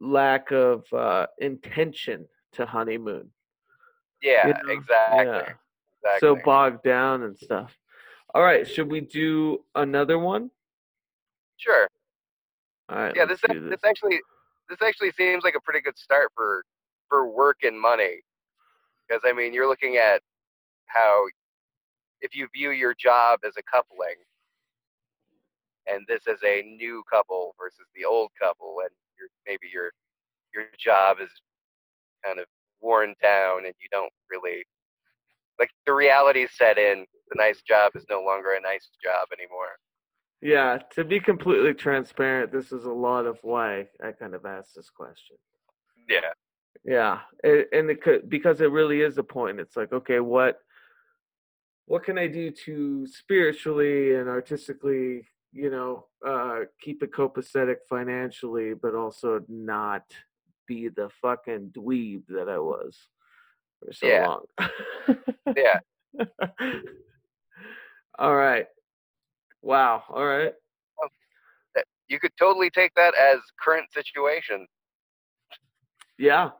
[0.01, 3.29] lack of uh intention to honeymoon.
[4.21, 4.73] Yeah, You know?
[4.73, 5.25] exactly.
[5.25, 5.39] Yeah.
[5.39, 6.19] exactly.
[6.19, 7.77] So bogged down and stuff.
[8.33, 10.51] All right, should we do another one?
[11.57, 11.87] sure.
[12.89, 13.13] All right.
[13.15, 14.19] yeah, let's this, this actually
[14.69, 16.63] this actually seems like a pretty good start for
[17.09, 18.21] for work and money,
[19.07, 20.21] because I mean you're looking at
[20.87, 21.25] how
[22.21, 24.15] if you view your job as a coupling,
[25.87, 29.91] and this as a new couple versus the old couple, and your maybe your
[30.53, 31.29] your job is
[32.25, 32.45] kind of
[32.81, 34.63] worn down and you don't really
[35.59, 37.05] like the reality set in.
[37.29, 39.77] The nice job is no longer a nice job anymore.
[40.41, 44.75] Yeah, to be completely transparent, this is a lot of why I kind of asked
[44.75, 45.35] this question.
[46.07, 46.31] Yeah,
[46.85, 49.59] Yeah, it, and it could because it really is a point.
[49.59, 50.59] It's like, okay, what
[51.87, 58.73] what can I do to spiritually and artistically, you know, uh, keep it copacetic financially,
[58.73, 60.03] but also not
[60.67, 62.97] be the fucking dweeb that I was
[63.79, 64.27] for so Yeah.
[64.27, 64.45] long.
[65.55, 65.79] yeah.
[68.19, 68.67] All right.
[69.61, 70.03] Wow.
[70.09, 70.53] All right.
[72.09, 74.65] You could totally take that as current situation.
[76.17, 76.51] Yeah.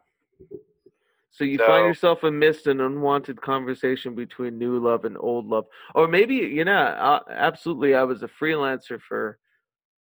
[1.38, 6.08] So you find yourself amidst an unwanted conversation between new love and old love, or
[6.08, 7.94] maybe you know, uh, absolutely.
[7.94, 9.38] I was a freelancer for,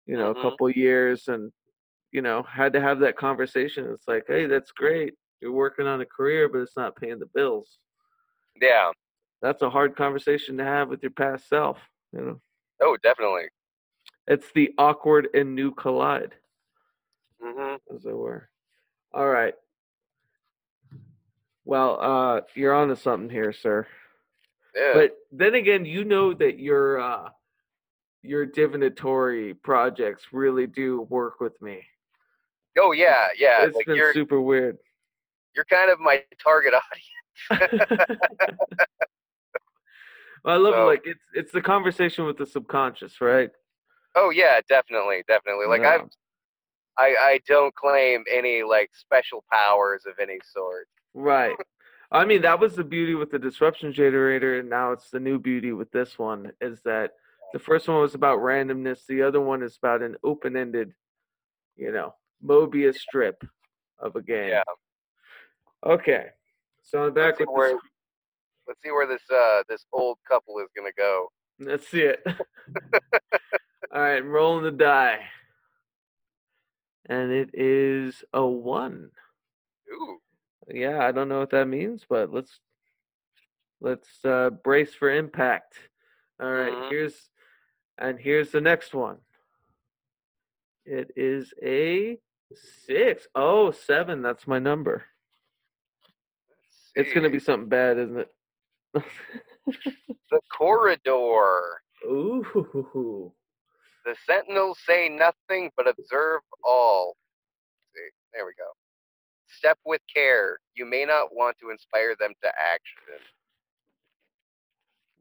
[0.07, 0.39] you know, Mhm.
[0.39, 1.51] a couple years, and
[2.11, 3.85] you know, had to have that conversation.
[3.91, 5.15] It's like, hey, that's great.
[5.41, 7.79] You're working on a career, but it's not paying the bills.
[8.61, 8.91] Yeah.
[9.41, 11.77] That's a hard conversation to have with your past self.
[12.13, 12.41] You know,
[12.81, 13.49] Oh, definitely.
[14.27, 16.35] it's the awkward and new collide.
[17.41, 18.49] hmm as it were.
[19.13, 19.53] All right.
[21.67, 23.85] Well, uh, you're onto something here, sir.
[24.73, 24.91] Yeah.
[24.93, 27.27] But then again, you know that your uh,
[28.21, 31.83] your divinatory projects really do work with me.
[32.79, 33.65] oh yeah, yeah.
[33.65, 34.77] it's like been you're super weird.
[35.57, 37.77] you're kind of my target audience.
[40.45, 40.83] well, I love it.
[40.83, 43.49] Like it's it's the conversation with the subconscious, right?
[44.15, 45.65] Oh yeah, definitely, definitely.
[45.65, 45.95] Like Yeah.
[45.95, 46.09] I've
[46.97, 50.87] I I don't claim any like special powers of any sort.
[51.13, 51.55] Right.
[52.11, 55.39] I mean, that was the beauty with the disruption generator, and now it's the new
[55.39, 57.11] beauty with this one is that
[57.53, 60.93] the first one was about randomness, the other one is about an open ended,
[61.75, 62.13] you know,
[62.45, 63.43] Mobius strip
[63.99, 64.49] of a game.
[64.49, 64.63] Yeah.
[65.85, 66.27] Okay.
[66.83, 67.81] So I'm back Let's see with where this.
[68.67, 71.27] let's see where this uh this old couple is gonna go.
[71.59, 72.21] Let's see it.
[73.93, 75.19] All right, I'm rolling the die.
[77.09, 79.09] And it is a one.
[79.91, 80.17] Ooh.
[80.69, 82.59] Yeah, I don't know what that means, but let's
[83.79, 85.75] let's uh, brace for impact.
[86.41, 86.89] All right, Mhm.
[86.89, 87.29] here's
[87.97, 89.19] and here's the next one.
[90.85, 92.19] It is a
[92.53, 93.27] six.
[93.35, 94.21] Oh, seven.
[94.21, 95.05] That's my number.
[96.95, 98.33] It's gonna be something bad, isn't it?
[100.31, 101.81] the corridor.
[102.05, 103.33] Ooh.
[104.05, 107.17] The sentinels say nothing but observe all.
[107.93, 108.71] See, there we go.
[109.47, 110.59] Step with care.
[110.75, 113.25] You may not want to inspire them to action.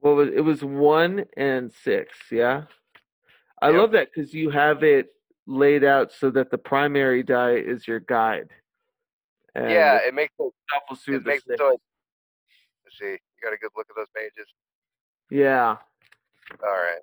[0.00, 0.40] Well, it?
[0.40, 2.16] Was one and six?
[2.30, 2.64] Yeah.
[3.62, 3.78] I Yep.
[3.78, 5.14] love that because you have it
[5.46, 8.50] laid out so that the primary die is your guide.
[9.54, 10.52] And yeah, it makes it,
[11.08, 11.80] it the makes it so.
[12.84, 13.12] Let's see.
[13.12, 14.46] You got a good look at those pages.
[15.30, 15.76] Yeah.
[16.62, 17.00] All right.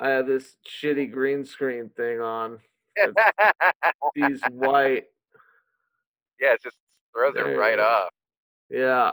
[0.00, 2.58] I have this shitty green screen thing on.
[4.14, 5.04] These white.
[6.40, 6.76] yeah, it just
[7.14, 8.10] throws There it right off.
[8.70, 9.12] Yeah.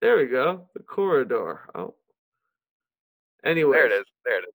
[0.00, 0.68] There we go.
[0.74, 1.68] The corridor.
[1.74, 1.94] Oh.
[3.44, 3.76] Anyway.
[3.76, 4.06] There it is.
[4.24, 4.54] There it is.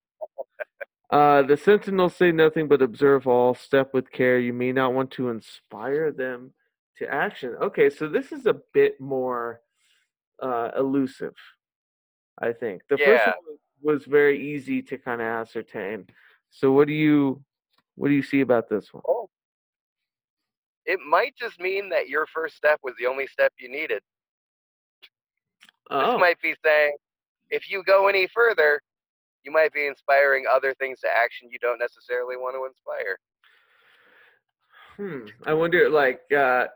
[1.10, 4.38] Uh, the sentinels say nothing but observe all, step with care.
[4.40, 6.52] You may not want to inspire them
[6.98, 7.54] to action.
[7.62, 9.60] Okay, so this is a bit more
[10.42, 11.34] uh, elusive,
[12.40, 12.82] I think.
[12.88, 16.06] The first one was very easy to kind of ascertain.
[16.50, 17.44] So what do you
[17.96, 19.02] what do you see about this one?
[19.08, 19.28] Oh.
[20.86, 24.02] It might just mean that your first step was the only step you needed.
[25.90, 26.96] Oh, This might be saying
[27.50, 28.80] if you go any further,
[29.44, 33.18] you might be inspiring other things to action you don't necessarily want to inspire.
[34.96, 35.48] hmm.
[35.48, 36.66] I wonder, like, uh,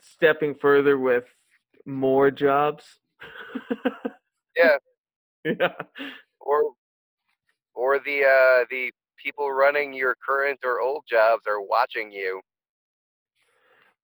[0.00, 1.24] stepping further with
[1.86, 2.84] more jobs.
[4.56, 4.76] Yeah.
[5.44, 5.72] yeah.
[6.40, 6.72] Or
[7.74, 8.92] or the uh the
[9.22, 12.40] people running your current or old jobs are watching you.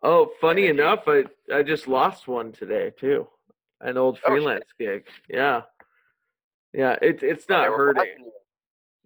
[0.02, 0.80] Oh, funny Energy.
[0.80, 3.26] enough, I I just lost one today too.
[3.80, 5.06] An old Oh, freelance gig.
[5.28, 5.62] Yeah.
[6.72, 8.30] Yeah, it's it's not hurting.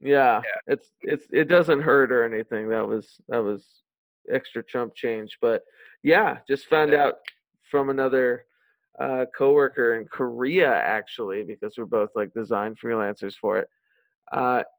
[0.00, 0.72] Yeah, Yeah.
[0.74, 2.68] it's it's it doesn't hurt or anything.
[2.68, 3.64] That was that was
[4.30, 5.62] extra chump change, but
[6.02, 7.04] yeah, just found Yeah.
[7.06, 7.14] out
[7.70, 8.44] from another
[8.98, 13.68] uh, coworker in Korea actually because we're both like design freelancers for it.
[14.32, 14.70] Uh, Oh.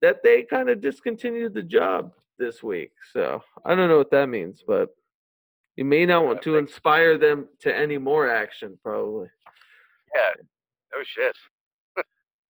[0.00, 2.92] That they kind of discontinued the job this week.
[3.12, 4.90] So I don't know what that means, but
[5.76, 9.28] you may not want to inspire them to any more action, probably.
[10.14, 10.30] Yeah.
[10.94, 11.36] Oh shit.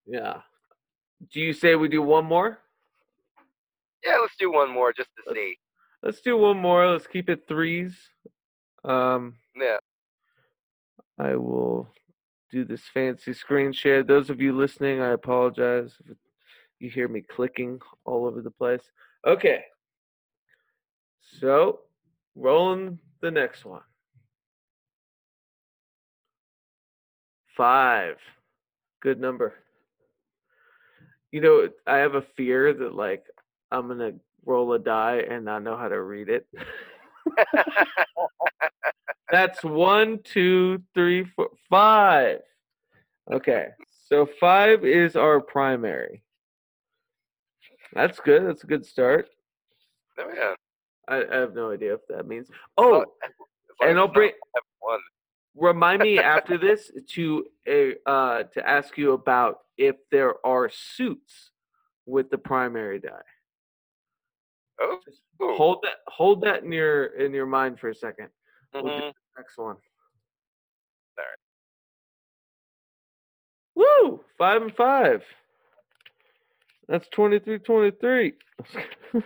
[0.05, 0.41] Yeah.
[1.31, 2.59] Do you say we do one more?
[4.05, 5.57] Yeah, let's do one more just to Let's- see.
[6.01, 6.85] Let's do one more.
[6.89, 7.97] Let's keep it threes.
[8.83, 9.77] Um, Yeah.
[11.17, 11.87] I will
[12.51, 14.03] do this fancy screen share.
[14.03, 16.17] Those of you listening, I apologize if
[16.79, 18.81] you hear me clicking all over the place.
[19.25, 19.63] Okay.
[21.39, 21.79] So,
[22.35, 23.81] rolling the next one.
[27.55, 28.17] Five.
[29.01, 29.53] Good number.
[31.31, 33.25] You know, I have a fear that, like,
[33.71, 34.13] I'm going to
[34.45, 36.47] roll a die and not know how to read it.
[39.31, 42.39] That's one, two, three, four, five.
[43.31, 43.67] Okay,
[44.09, 46.22] so five is our primary.
[47.95, 48.45] That's good.
[48.45, 49.29] That's a good start.
[50.17, 50.53] Oh, yeah.
[51.07, 52.49] I, I have no idea if that means.
[52.77, 53.05] Oh,
[53.81, 54.31] and I'll bring.
[54.79, 54.99] one.
[55.55, 61.51] Remind me after this to uh, uh to ask you about if there are suits
[62.05, 63.09] with the primary die.
[64.81, 64.99] Oh.
[65.39, 65.97] Hold that.
[66.07, 68.29] Hold that in your in your mind for a 2nd
[68.73, 68.99] We'll do Mhm.
[68.99, 69.77] the next one.
[71.19, 71.39] Alright.
[73.75, 74.23] Woo!
[74.37, 75.23] Five and five.
[76.87, 78.33] That's 23 23.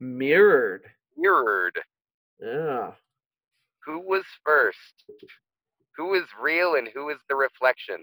[0.00, 0.82] Mirrored.
[1.16, 1.78] Mirrored.
[2.40, 2.92] Yeah.
[3.86, 5.04] Who was first?
[5.96, 7.98] Who is real and who is the reflection?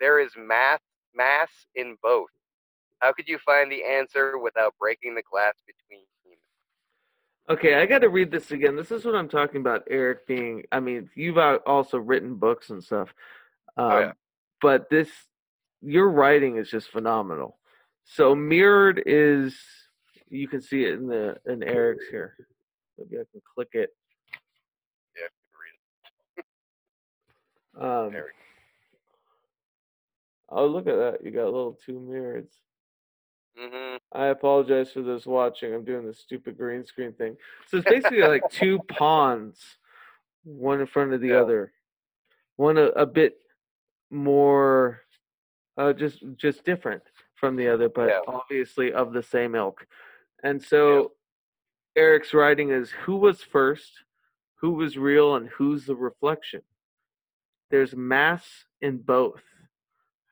[0.00, 0.80] There is math
[1.14, 2.28] mass in both.
[3.00, 6.04] How could you find the answer without breaking the glass between?
[7.50, 8.76] Okay, I got to read this again.
[8.76, 10.64] This is what I'm talking about, Eric being.
[10.70, 13.14] I mean, you've also written books and stuff.
[13.76, 14.12] Um, Oh, yeah.
[14.60, 15.08] But this,
[15.82, 17.58] your writing is just phenomenal.
[18.04, 19.58] So mirrored is,
[20.28, 22.36] you can see it in the in Eric's here.
[22.98, 23.90] Maybe I can click it.
[25.16, 25.28] Yeah,
[27.80, 28.32] read Um, There
[30.48, 31.24] oh, look at that!
[31.24, 32.46] You got little two mirrors.
[33.56, 33.70] it.
[33.70, 35.74] hmm I apologize for those watching.
[35.74, 37.36] I'm doing this stupid green screen thing.
[37.68, 39.60] So it's basically like two pawns,
[40.44, 41.40] one in front of the Yeah.
[41.42, 41.72] other.
[42.56, 43.34] One a, a bit
[44.10, 45.02] more,
[45.78, 47.02] uh, just just different
[47.36, 48.20] from the other, but Yeah.
[48.26, 49.86] obviously of the same ilk.
[50.42, 51.12] And so
[51.96, 54.04] Eric's writing is who was first,
[54.56, 56.62] who was real, and who's the reflection.
[57.70, 59.42] There's mass in both.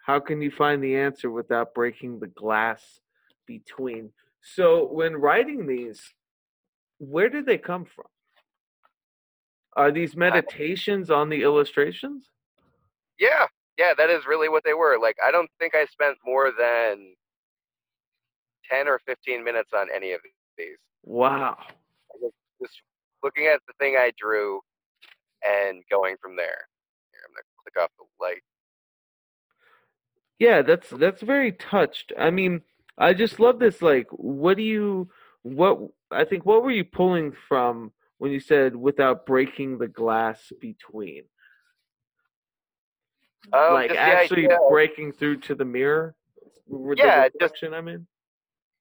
[0.04, 3.00] How can you find the answer without breaking the glass
[3.46, 4.12] between?
[4.40, 6.00] So, when writing these,
[6.98, 8.06] where did they come from?
[9.76, 12.30] Are these meditations on the illustrations?
[13.18, 13.46] Yeah,
[13.78, 14.98] yeah, that is really what they were.
[15.00, 17.14] Like, I don't think I spent more than
[18.70, 20.20] ten or fifteen minutes on any of
[20.56, 20.76] these.
[21.04, 21.56] Wow.
[22.60, 22.80] Just
[23.22, 24.60] looking at the thing I drew
[25.44, 26.68] and going from there.
[27.12, 28.42] Here, I'm gonna click off the light.
[30.38, 32.12] Yeah, that's that's very touched.
[32.18, 32.62] I mean,
[32.98, 33.82] I just love this.
[33.82, 35.08] Like, what do you
[35.42, 35.78] what
[36.10, 41.24] I think what were you pulling from when you said without breaking the glass between?
[43.52, 46.14] Um, like actually idea- breaking through to the mirror?
[46.68, 48.06] With Yeah, the just- reflection, I mean.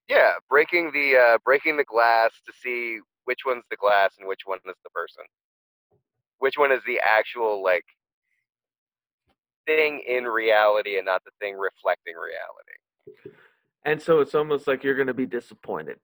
[0.07, 4.41] Yeah, breaking the uh, breaking the glass to see which one's the glass and which
[4.45, 5.23] one is the person.
[6.37, 7.85] Which one is the actual like
[9.65, 13.31] thing in reality and not the thing reflecting reality.
[13.83, 15.99] And so it's almost like you're going to be disappointed.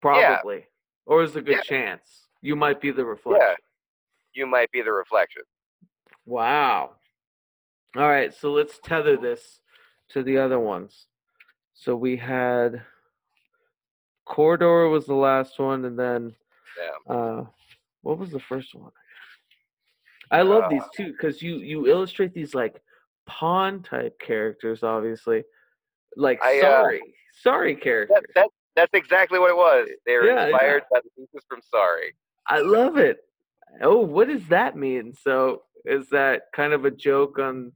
[0.00, 0.66] Probably.
[1.06, 1.62] Or there's a good Yeah.
[1.62, 3.46] chance you might be the reflection.
[3.46, 3.54] Yeah.
[4.34, 5.42] You might be the reflection.
[6.24, 6.96] Wow.
[7.96, 9.60] All right, so let's tether this
[10.10, 11.06] to the other ones.
[11.74, 12.82] So we had
[14.24, 16.34] Corridor was the last one, and then
[16.78, 17.14] Yeah.
[17.14, 17.44] uh,
[18.02, 18.92] what was the first one?
[20.30, 22.80] I love these Uh, too because you you illustrate these like
[23.26, 25.44] pawn type characters, obviously,
[26.16, 27.02] like I, uh, sorry,
[27.42, 28.26] sorry That, characters.
[28.34, 29.88] that, that's exactly what it was.
[30.06, 32.14] They were Yeah, inspired by the pieces from Sorry.
[32.48, 33.18] I love it.
[33.82, 35.12] Oh, what does that mean?
[35.14, 37.72] So is that kind of a joke on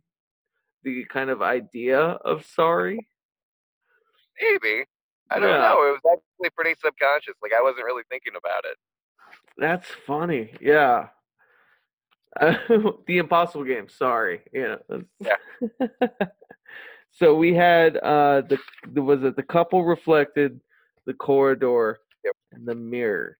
[0.86, 3.06] the kind of idea of sorry?
[4.40, 4.84] Maybe.
[5.30, 5.58] I don't Yeah.
[5.58, 5.82] know.
[5.88, 7.34] It was actually pretty subconscious.
[7.42, 8.76] Like I wasn't really thinking about it.
[9.58, 10.54] That's funny.
[10.60, 11.08] Yeah.
[12.40, 13.88] the Impossible Game.
[13.88, 14.42] Sorry.
[14.52, 14.76] Yeah.
[14.88, 16.20] that's-
[17.10, 18.58] so we had uh the,
[18.92, 20.60] the was it the couple reflected,
[21.06, 22.34] the corridor, Yep.
[22.52, 23.38] and the mirror.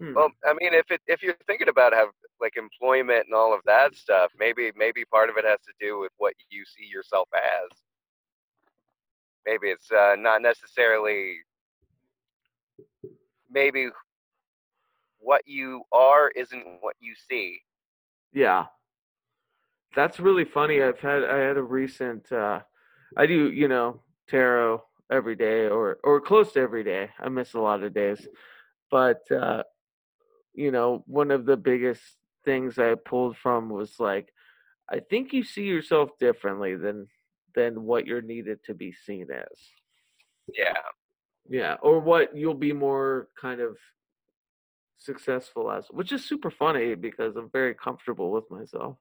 [0.00, 0.14] Hmm.
[0.14, 2.08] Well, I mean, if it if you're thinking about have
[2.42, 5.98] like employment and all of that stuff, maybe maybe part of it has to do
[6.00, 7.70] with what you see yourself as.
[9.46, 11.36] Maybe it's uh, not necessarily.
[13.50, 13.88] Maybe
[15.22, 17.60] what you are isn't what you see.
[18.32, 18.66] Yeah.
[19.94, 20.82] That's really funny.
[20.82, 22.60] I've had I had a recent uh
[23.16, 27.10] I do, you know, tarot every day or or close to every day.
[27.18, 28.26] I miss a lot of days.
[28.90, 29.62] But uh
[30.54, 32.02] you know, one of the biggest
[32.44, 34.32] things I pulled from was like
[34.90, 37.06] I think you see yourself differently than
[37.54, 39.58] than what you're needed to be seen as.
[40.54, 40.74] Yeah.
[41.48, 43.76] Yeah, or what you'll be more kind of
[44.98, 48.96] successful as, which is super funny because I'm very comfortable with myself.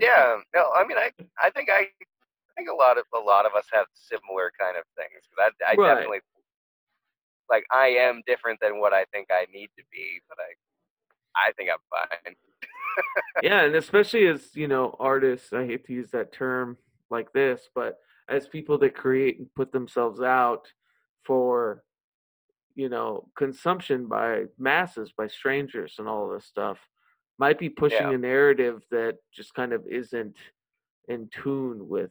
[0.00, 0.36] Yeah.
[0.54, 1.10] No, I mean, I
[1.42, 4.76] I think I I think a lot of a lot of us have similar kind
[4.76, 5.22] of things.
[5.38, 5.94] I I Right.
[5.96, 6.20] definitely
[7.50, 10.52] like I am different than what I think I need to be, but I
[11.46, 12.34] I think I'm fine.
[13.42, 15.52] yeah, and especially as you know, artists.
[15.52, 16.76] I hate to use that term
[17.10, 20.66] like this, but as people that create and put themselves out
[21.24, 21.82] for
[22.74, 26.78] you know consumption by masses, by strangers, and all this stuff,
[27.38, 28.14] might be pushing Yeah.
[28.14, 30.36] a narrative that just kind of isn't
[31.08, 32.10] in tune with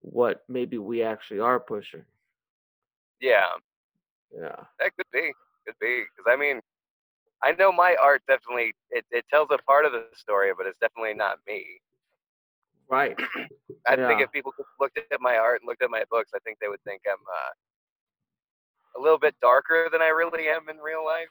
[0.00, 2.04] what maybe we actually are pushing.
[3.20, 3.46] Yeah.
[4.32, 4.56] Yeah.
[4.80, 5.32] That could be,
[5.66, 6.60] could be, because I mean,
[7.42, 10.78] I know my art definitely it, it tells a part of the story, but it's
[10.80, 11.64] definitely not me.
[12.88, 13.18] Right.
[13.88, 16.58] I think if people looked at my art and looked at my books, I think
[16.60, 21.04] they would think I'm uh, a little bit darker than I really am in real
[21.04, 21.28] life.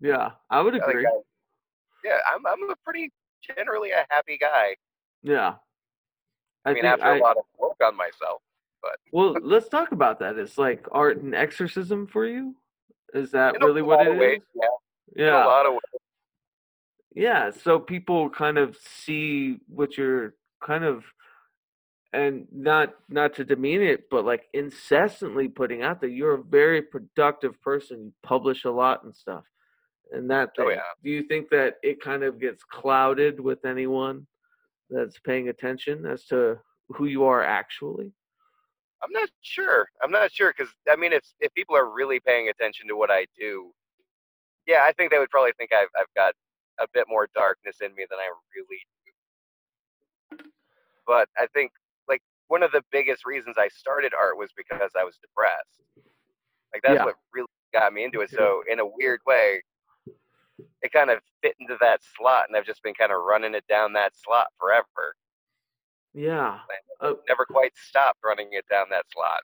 [0.00, 0.30] Yeah.
[0.50, 1.06] I would agree.
[1.06, 1.20] I-
[2.04, 3.12] yeah, I'm I'm a pretty
[3.42, 4.76] generally a happy guy.
[5.22, 5.54] Yeah.
[6.64, 8.42] I, mean, think after a lot of work on myself.
[8.80, 8.96] But.
[9.12, 10.36] well, let's talk about that.
[10.36, 12.56] It's like art and exorcism for you.
[13.14, 14.40] Is that In really what it is?
[14.54, 14.66] Yeah,
[15.26, 16.00] in a Yeah, lot of ways.
[17.14, 17.50] yeah.
[17.50, 20.34] So people kind of see what you're
[20.64, 21.04] kind of,
[22.12, 26.10] and not not to demean it, but like incessantly putting out there.
[26.10, 28.04] You're a very productive person.
[28.06, 29.44] You publish a lot and stuff,
[30.12, 30.80] and that Oh, yeah.
[31.04, 34.26] Do you think that it kind of gets clouded with anyone
[34.90, 36.58] that's paying attention as to
[36.90, 38.12] who you are actually?
[39.02, 39.88] I'm not sure.
[40.02, 43.10] I'm not sure because I mean, if if people are really paying attention to what
[43.10, 43.72] I do,
[44.66, 46.34] yeah, I think they would probably think I've I've got
[46.80, 48.80] a bit more darkness in me than I really
[50.38, 50.50] do.
[51.06, 51.72] But I think
[52.08, 55.80] like one of the biggest reasons I started art was because I was depressed.
[56.72, 57.04] Like that's Yeah.
[57.04, 58.30] what really got me into it.
[58.30, 59.62] So in a weird way,
[60.82, 63.66] it kind of fit into that slot, and I've just been kind of running it
[63.68, 65.16] down that slot forever.
[66.14, 66.60] Yeah.
[67.00, 69.40] Uh, Never quite stopped running it down that slot.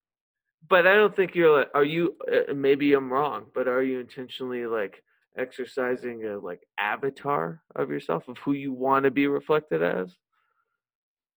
[0.69, 1.71] But I don't think you're like.
[1.75, 2.17] Are you?
[2.31, 5.03] Uh, maybe I'm wrong, but are you intentionally like
[5.39, 10.17] exercising a like avatar of yourself of who you want to be reflected as?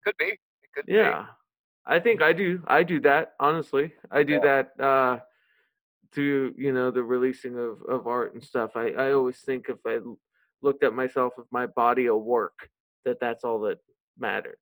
[0.04, 0.26] Could be.
[0.26, 0.40] It
[0.76, 0.94] could be.
[0.94, 1.26] Yeah,
[1.86, 2.62] I think I do.
[2.68, 3.94] I do that honestly.
[4.10, 4.40] I do Yeah.
[4.40, 5.20] that uh,
[6.12, 8.72] through you know the releasing of of art and stuff.
[8.76, 10.00] I I always think if i
[10.64, 12.70] looked at myself with my body of work,
[13.06, 13.80] that that's all that
[14.18, 14.60] mattered.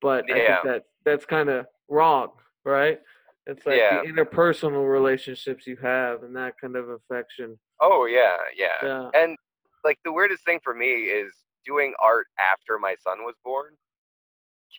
[0.00, 2.30] But I think that that's kind of wrong,
[2.64, 3.00] right?
[3.46, 4.02] It's like Yeah.
[4.02, 7.58] the interpersonal relationships you have and that kind of affection.
[7.80, 8.76] Oh yeah, yeah.
[8.82, 9.10] Yeah.
[9.14, 9.36] And
[9.84, 11.32] like the weirdest thing for me is
[11.64, 13.76] doing art after my son was born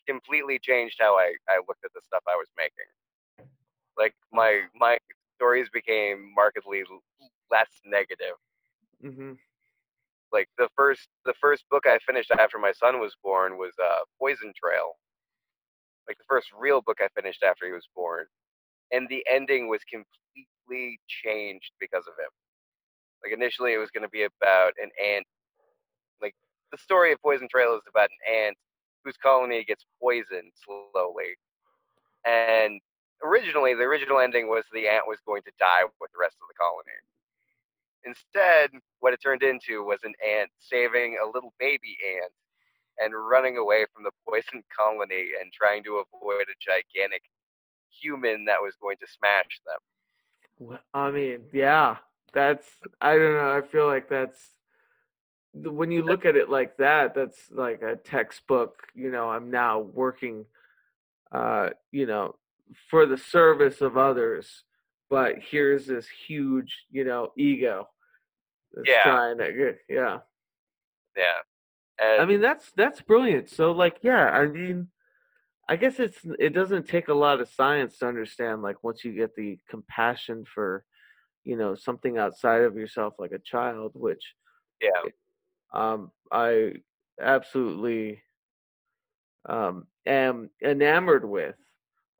[0.06, 3.50] completely changed how I, I looked at the stuff I was making.
[3.98, 4.98] Like my my
[5.36, 6.84] stories became markedly
[7.52, 8.36] less negative.
[9.02, 9.34] hmm
[10.32, 14.00] Like the first the first book I finished after my son was born was uh,
[14.20, 14.98] Poison Trail.
[16.08, 18.26] like the first real book I finished after he was born,
[18.92, 22.32] and the ending was completely changed because of him.
[23.24, 25.26] Like initially, it was going to be about an ant.
[26.22, 26.36] Like
[26.72, 28.58] the story of Poison Trail is about an ant
[29.04, 31.36] whose colony gets poisoned slowly,
[32.26, 32.80] and
[33.24, 36.48] originally the original ending was the ant was going to die with the rest of
[36.48, 36.98] the colony.
[38.06, 42.32] Instead, what it turned into was an ant saving a little baby ant
[43.00, 47.24] and running away from the poisoned colony and trying to avoid a gigantic
[48.02, 50.80] human that was going to smash them.
[50.94, 51.98] I mean, yeah,
[52.34, 52.68] that's
[53.00, 53.58] I don't know.
[53.58, 54.40] I feel like that's
[55.54, 58.88] when you look at it like that, that's like a textbook.
[58.96, 60.46] You know, I'm now working,
[61.32, 62.36] uh, you know,
[62.90, 64.64] for the service of others,
[65.10, 67.88] but here's this huge, you know, ego.
[68.86, 69.04] yeah.
[69.04, 70.20] Trying to, yeah.
[71.16, 71.40] Yeah.
[72.00, 73.50] And I mean, that's that's brilliant.
[73.50, 74.90] So, like, yeah, I mean,
[75.70, 78.62] I guess it's it doesn't take a lot of science to understand.
[78.62, 80.86] Like, once you get the compassion for,
[81.44, 84.34] you know, something outside of yourself, like a child, which,
[84.82, 85.02] yeah,
[85.74, 86.74] um, I
[87.22, 88.22] absolutely
[89.48, 91.56] um am enamored with.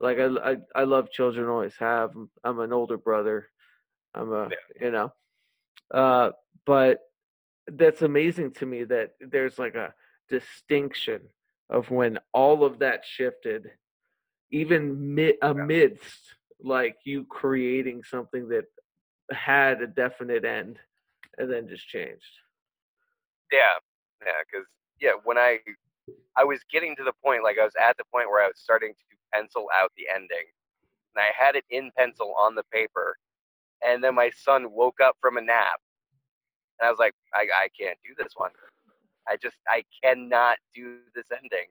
[0.00, 2.10] Like, I I, I love children, always have.
[2.44, 3.48] I'm an older brother.
[4.14, 4.86] I'm a, Yeah.
[4.86, 5.12] you know,
[5.92, 6.30] uh,
[6.66, 7.00] but
[7.66, 9.94] that's amazing to me that there's like a
[10.28, 11.20] distinction
[11.70, 13.70] of when all of that shifted
[14.50, 18.64] even mi- amidst like you creating something that
[19.30, 20.78] had a definite end
[21.36, 22.40] and then just changed
[23.52, 23.76] yeah,
[24.24, 24.40] yeah.
[24.50, 24.66] Because
[25.00, 25.58] yeah, when I
[26.36, 28.58] I was getting to the point, like I was at the point where I was
[28.58, 30.46] starting to pencil out the ending,
[31.14, 33.16] and I had it in pencil on the paper,
[33.86, 35.80] and then my son woke up from a nap,
[36.80, 38.50] and I was like, I I can't do this one.
[39.28, 41.68] I just I cannot do this ending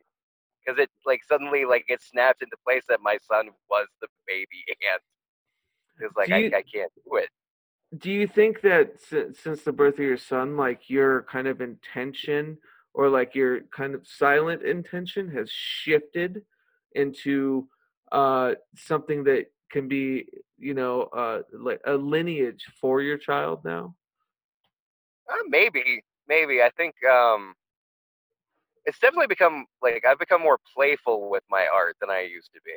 [0.65, 4.63] because it like suddenly like it snaps into place that my son was the baby
[4.91, 5.01] ant.
[5.99, 7.29] It's like Do I, I can't do it.
[7.97, 11.61] do you think that si- since the birth of your son like your kind of
[11.61, 12.57] intention
[12.93, 16.43] or like your kind of silent intention has shifted
[16.95, 17.67] into
[18.11, 20.25] uh something that can be
[20.57, 23.95] you know uh like a lineage for your child now
[25.29, 26.61] Uh, maybe, maybe.
[26.61, 27.53] I think um,
[28.85, 32.61] it's definitely become like I've become more playful with my art than I used to
[32.65, 32.73] be,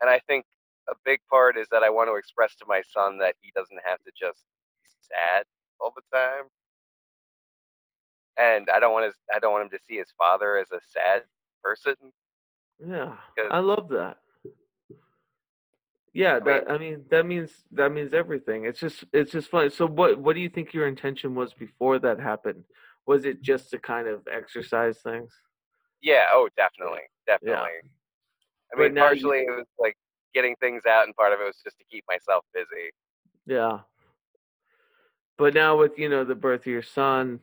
[0.00, 0.44] and I think
[0.90, 3.80] a big part is that I want to express to my son that he doesn't
[3.84, 4.44] have to just
[4.82, 5.44] be sad
[5.80, 6.44] all the time,
[8.38, 10.80] and I don't want his I don't want him to see his father as a
[10.88, 11.22] sad
[11.62, 11.94] person.
[12.84, 13.16] Yeah,
[13.50, 14.18] i love that
[16.14, 19.86] yeah that i mean that means that means everything it's just it's just fun so
[19.86, 22.64] what what do you think your intention was before that happened
[23.06, 25.32] was it just to kind of exercise things
[26.00, 26.26] Yeah.
[26.32, 27.80] Oh, definitely, definitely.
[28.72, 29.96] I mean, now you- partially it was like
[30.34, 32.90] getting things out, and part of it was just to keep myself busy.
[33.46, 33.80] Yeah.
[35.36, 37.40] But now with, you know, the birth of your son,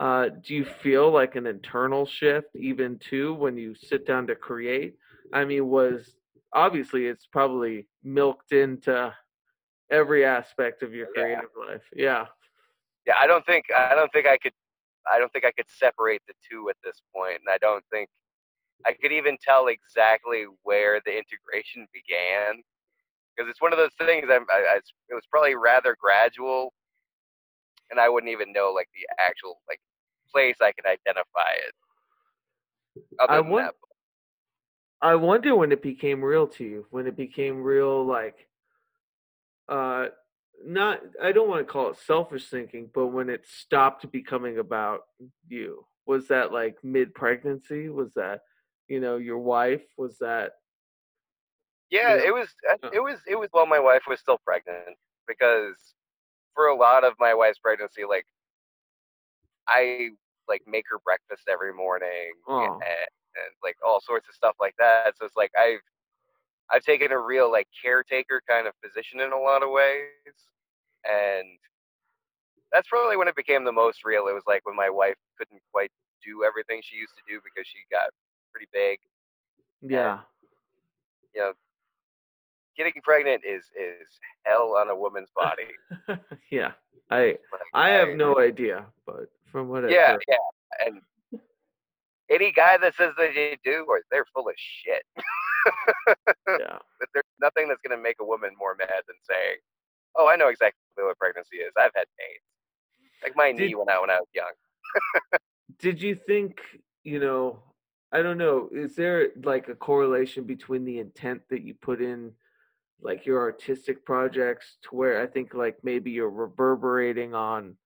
[0.00, 4.36] uh, do you feel like an internal shift even too when you sit down to
[4.36, 4.96] create?
[5.32, 6.14] I mean, was
[6.58, 9.14] obviously it's probably milked into
[9.90, 11.22] every aspect of your Yeah.
[11.22, 11.86] creative life.
[11.94, 12.26] Yeah.
[13.06, 14.52] yeah i don't think i don't think i could
[15.12, 18.08] i don't think i could separate the two at this point and i don't think
[18.86, 22.62] i could even tell exactly where the integration began
[23.36, 24.76] because it's one of those things I'm, I, I,
[25.10, 26.72] it was probably rather gradual
[27.90, 29.80] and i wouldn't even know like the actual like
[30.32, 31.74] place i could identify it
[33.20, 33.26] I
[33.60, 33.74] that
[35.00, 38.48] I wonder when it became real to you, when it became real like
[39.68, 40.06] uh
[40.64, 45.02] not I don't want to call it selfish thinking, but when it stopped becoming about
[45.48, 45.86] you.
[46.06, 47.90] Was that like mid pregnancy?
[47.90, 48.40] Was that
[48.88, 49.82] you know, your wife?
[49.98, 50.52] Was that
[51.90, 52.28] Yeah, Yeah.
[52.28, 52.48] it was.
[52.68, 52.90] uh, Uh.
[52.92, 53.18] It was.
[53.26, 54.96] It was while my wife was still pregnant
[55.26, 55.94] because
[56.54, 58.26] for a lot of my wife's pregnancy, like
[59.68, 60.10] I
[60.48, 62.72] like make her breakfast every morning Aw.
[62.74, 62.82] and,
[63.36, 65.14] and like all sorts of stuff like that.
[65.18, 65.80] So it's like I've
[66.70, 70.36] I've taken a real like caretaker kind of position in a lot of ways,
[71.08, 71.46] and
[72.72, 74.28] that's probably when it became the most real.
[74.28, 75.90] It was like when my wife couldn't quite
[76.24, 78.10] do everything she used to do because she got
[78.52, 78.98] pretty big.
[79.82, 80.18] yeah.
[81.34, 81.52] You know,
[82.76, 84.08] getting pregnant is is
[84.44, 85.68] hell on a woman's body.
[86.50, 86.72] yeah.
[87.10, 91.00] I Like, I have no idea, but from what I've Yeah, heard- yeah, and
[92.30, 95.02] any guy that says that they do, or they're full of shit.
[96.48, 96.78] yeah.
[96.98, 99.56] But there's nothing that's gonna make a woman more mad than saying,
[100.16, 101.72] "Oh, I know exactly what pregnancy is.
[101.76, 102.38] I've had pain.
[103.22, 104.52] Like my knee Did- went out when I was young."
[105.78, 106.60] Did you think,
[107.04, 107.62] you know,
[108.10, 108.68] I don't know.
[108.72, 112.32] Is there like a correlation between the intent that you put in,
[113.00, 117.76] like your artistic projects, to where I think like maybe you're reverberating on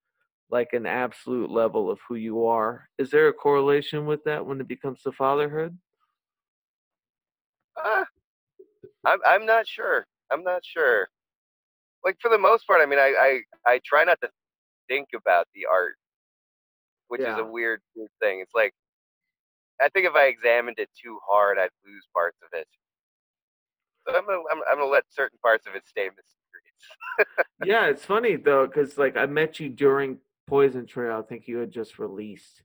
[0.53, 2.87] like an absolute level of who you are?
[2.99, 5.77] Is there a correlation with that when it becomes the fatherhood?
[7.83, 8.05] Uh,
[9.07, 10.07] I'm I'm not sure.
[10.31, 11.09] I'm not sure.
[12.05, 14.29] Like for the most part, I mean, I I, I try not to
[14.89, 15.95] think about the art,
[17.09, 18.41] which is a weird, weird thing.
[18.41, 18.75] It's like
[19.81, 22.69] I think if I examined it too hard, I'd lose parts of it.
[24.07, 27.49] So I'm gonna I'm, I'm gonna let certain parts of it stay mysterious.
[27.65, 30.19] Yeah, it's funny though, because like I met you during
[30.53, 31.19] Poison Trail.
[31.19, 32.63] I think you had just released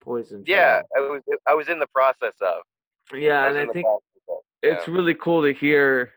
[0.00, 0.56] Poison Trail.
[0.56, 2.62] Yeah, I was I was in the process of.
[3.12, 3.98] Yeah, I and I think of,
[4.62, 4.74] yeah.
[4.74, 6.12] it's really cool to hear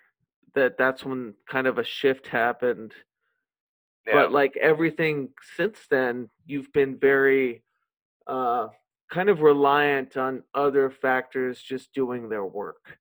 [0.54, 2.94] that that's when kind of a shift happened.
[4.06, 4.14] yeah.
[4.14, 7.64] But like everything since then, you've been very
[8.28, 8.68] uh
[9.10, 13.00] kind of reliant on other factors just doing their work.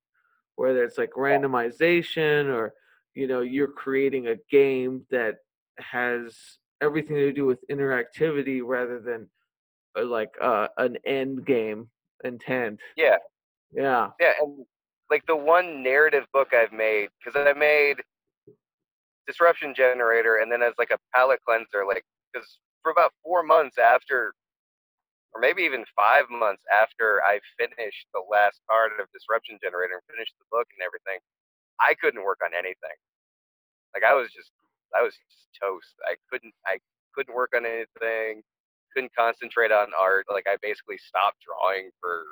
[0.57, 2.73] Whether it's like randomization or
[3.15, 5.35] you know, you're creating a game that
[5.77, 9.29] has everything to do with interactivity rather than
[9.99, 11.89] uh, like uh, an end game
[12.25, 12.81] intent.
[12.97, 13.17] yeah.
[13.73, 14.11] Yeah.
[14.19, 14.67] Yeah, and
[15.11, 18.03] like the one narrative book I've made, because I made
[19.27, 23.79] Disruption Generator, and then as like a palette cleanser, like because for about four months
[23.79, 24.35] after,
[25.35, 30.17] or maybe even five months after I finished the last part of Disruption Generator and
[30.17, 31.21] finished the book and everything,
[31.81, 32.99] I couldn't work on anything.
[33.95, 34.51] Like I was just,
[34.97, 35.95] I was just toast.
[36.05, 36.79] I couldn't, I
[37.15, 38.43] couldn't work on anything.
[38.95, 40.27] Couldn't concentrate on art.
[40.31, 42.25] Like I basically stopped drawing for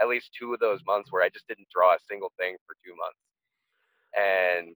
[0.00, 2.76] at least two of those months where I just didn't draw a single thing for
[2.84, 3.18] two months.
[4.16, 4.74] And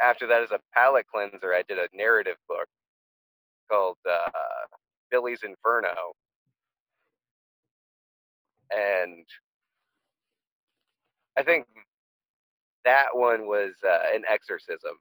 [0.00, 2.66] after that, as a palette cleanser, I did a narrative book
[3.70, 4.30] called uh,
[5.10, 6.12] Billy's Inferno.
[8.70, 9.24] And
[11.36, 11.66] I think
[12.84, 14.92] that one was uh, an exorcism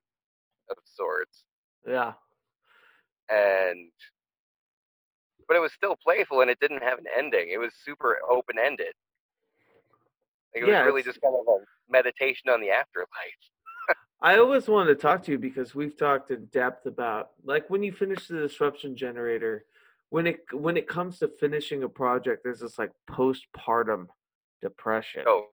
[0.69, 1.43] of sorts.
[1.87, 2.13] Yeah.
[3.29, 3.91] And
[5.47, 7.49] but it was still playful and it didn't have an ending.
[7.51, 8.93] It was super open ended.
[10.53, 13.07] Like, it Yeah, was really just kind of a meditation on the afterlife.
[14.21, 17.83] I always wanted to talk to you because we've talked in depth about like when
[17.83, 19.65] you finish the disruption generator,
[20.09, 24.07] when it when it comes to finishing a project, there's this like postpartum
[24.61, 25.23] depression.
[25.27, 25.45] Oh,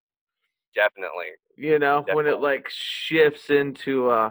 [0.75, 1.33] definitely.
[1.57, 4.31] you know, when it like shifts into uh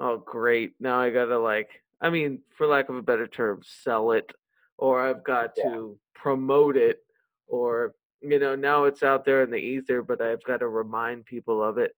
[0.00, 1.68] oh great, now I gotta like
[2.00, 4.30] I mean, for lack of a better term, sell it
[4.76, 5.64] or I've got Yeah.
[5.70, 6.98] to promote it
[7.46, 11.26] or you know, now it's out there in the ether, but I've got to remind
[11.26, 11.92] people of it.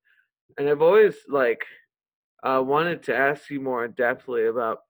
[0.58, 1.64] And I've always like
[2.42, 4.80] uh, wanted to ask you more in depthly about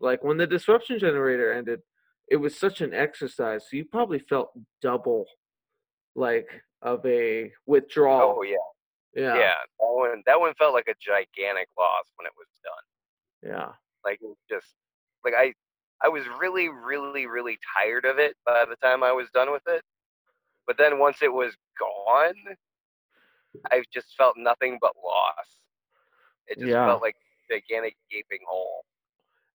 [0.00, 1.80] like when the disruption generator ended,
[2.28, 3.62] it was such an exercise.
[3.70, 5.26] So you probably felt double
[6.14, 6.48] like
[6.82, 8.36] of a withdrawal.
[8.38, 8.56] Oh yeah.
[9.14, 9.36] Yeah.
[9.36, 9.54] Yeah.
[9.80, 13.52] That one that one felt like a gigantic loss when it was done.
[13.54, 13.72] Yeah.
[14.04, 14.66] Like just
[15.24, 15.54] like I
[16.04, 19.62] I was really, really, really tired of it by the time I was done with
[19.68, 19.82] it.
[20.66, 22.34] But then once it was gone,
[23.70, 25.46] I just felt nothing but loss.
[26.48, 26.86] It just Yeah.
[26.86, 27.16] felt like
[27.50, 28.84] a gigantic gaping hole.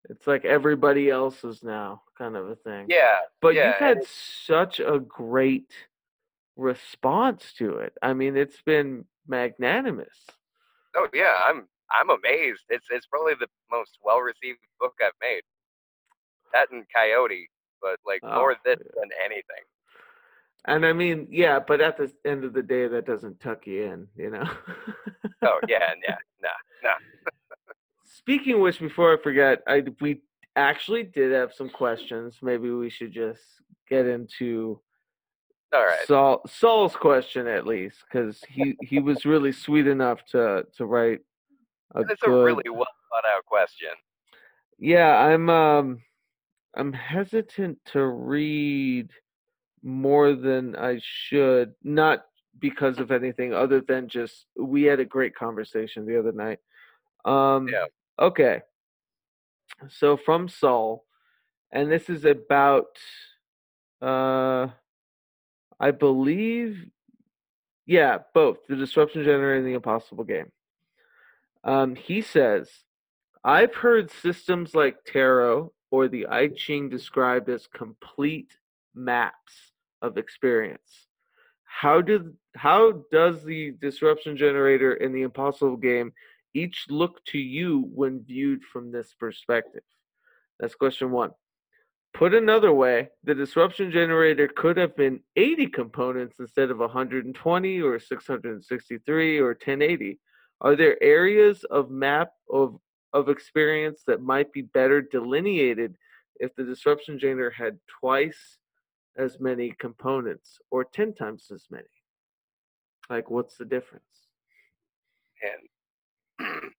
[0.08, 2.86] It's like everybody else's now, kind of a thing.
[2.88, 3.18] Yeah.
[3.40, 5.72] But yeah, you've had such a great
[6.56, 7.96] response to it.
[8.02, 10.16] I mean, it's been magnanimous.
[10.96, 12.62] Oh yeah, I'm I'm amazed.
[12.68, 15.42] It's it's probably the most well received book I've made.
[16.52, 17.48] That and Coyote,
[17.80, 19.00] but like ah, more Oh, this yeah.
[19.00, 19.64] than anything.
[20.66, 23.84] And I mean, yeah, but at the end of the day, that doesn't tuck you
[23.84, 24.48] in, you know?
[25.42, 26.48] Oh yeah, yeah, nah,
[26.82, 26.94] nah.
[28.04, 30.22] Speaking of which, before I forget, I we
[30.56, 32.38] actually did have some questions.
[32.42, 33.42] Maybe we should just
[33.88, 34.80] get into
[35.76, 36.06] All right.
[36.06, 41.20] Saul Saul's question at least, because he he was really sweet enough to to write
[41.94, 42.30] a It's good.
[42.30, 43.90] a really well thought out question.
[44.78, 46.00] Yeah, I'm um
[46.74, 49.10] I'm hesitant to read
[49.82, 52.24] more than I should, not
[52.58, 56.58] because of anything other than just we had a great conversation the other night.
[57.26, 57.84] Um Yeah.
[58.18, 58.62] okay.
[59.88, 61.04] So from Saul,
[61.70, 62.96] and this is about
[64.00, 64.68] uh
[65.78, 66.86] I believe
[67.88, 70.50] yeah, both the disruption generator and the impossible game.
[71.64, 72.70] Um he says
[73.44, 78.50] I've heard systems like Tarot or the I Ching described as complete
[78.94, 79.72] maps
[80.02, 81.06] of experience.
[81.64, 86.12] How did how does the disruption generator and the impossible game
[86.54, 89.82] each look to you when viewed from this perspective?
[90.58, 91.32] That's question one.
[92.16, 97.98] Put another way, the disruption generator could have been 80 components instead of 120 or
[97.98, 100.18] 663 or 1080.
[100.62, 102.78] Are there areas of map of
[103.12, 105.96] of experience that might be better delineated
[106.40, 108.56] if the disruption generator had twice
[109.18, 111.84] as many components or 10 times as many?
[113.10, 114.04] Like what's the difference?
[116.40, 116.62] And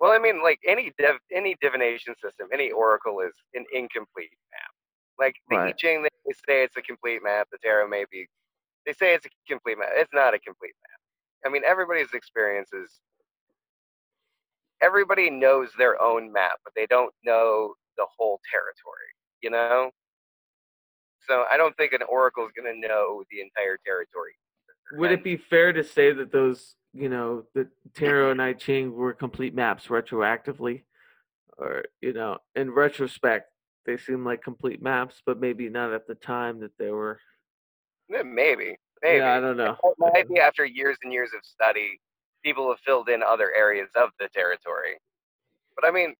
[0.00, 4.70] well, I mean, like any dev, any divination system, any oracle is an incomplete map.
[5.18, 7.48] Like the I Ching, they say it's a complete map.
[7.52, 8.26] The tarot may be,
[8.86, 9.90] they say it's a complete map.
[9.92, 11.00] It's not a complete map.
[11.46, 13.00] I mean, everybody's experiences.
[14.82, 19.10] Everybody knows their own map, but they don't know the whole territory.
[19.42, 19.90] You know.
[21.28, 24.32] So I don't think an oracle is going to know the entire territory.
[24.92, 28.94] Would it be fair to say that those you know, the Tarot and I Ching
[28.94, 30.82] were complete maps retroactively,
[31.56, 33.52] or you know, in retrospect,
[33.86, 37.20] they seem like complete maps, but maybe not at the time that they were.
[38.08, 38.76] Maybe, maybe.
[39.18, 39.76] Yeah, I don't know.
[40.12, 42.00] Maybe after years and years of study,
[42.42, 44.98] people have filled in other areas of the territory.
[45.76, 46.14] But I mean,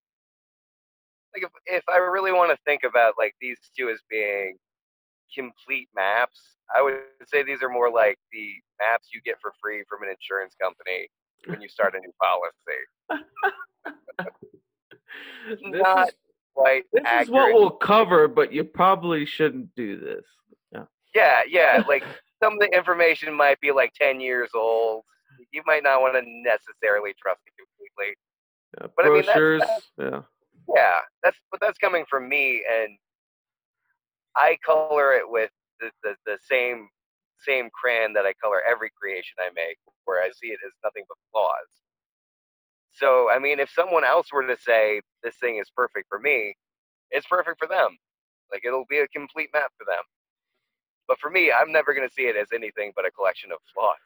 [1.35, 4.57] like if if I really want to think about like these two as being
[5.37, 9.83] complete maps, I would say these are more like the maps you get for free
[9.89, 11.09] from an insurance company
[11.47, 13.27] when you start a new policy.
[15.63, 16.15] Not is,
[16.55, 17.23] quite This accurate.
[17.23, 20.25] is what we'll cover, but you probably shouldn't do this.
[20.73, 20.85] Yeah.
[21.15, 21.83] Yeah, yeah.
[21.89, 22.05] Like
[22.43, 25.05] some of the information might be like 10 years old.
[25.53, 28.17] You might not want to necessarily trust it completely.
[28.81, 30.21] Yeah, but brochures, I mean, that's, that's, yeah.
[30.77, 32.97] Yeah, that's but that's coming from me and
[34.37, 35.51] I color it with
[35.81, 36.89] the, the, the same
[37.39, 41.05] same crayon that I color every creation I make, where I see it as nothing
[41.09, 41.71] but flaws.
[42.93, 46.55] So, I mean, if someone else were to say this thing is perfect for me,
[47.11, 47.97] it's perfect for them.
[48.53, 50.05] Like it'll be a complete map for them.
[51.09, 53.59] But for me, I'm never going to see it as anything but a collection of
[53.75, 53.97] flaws.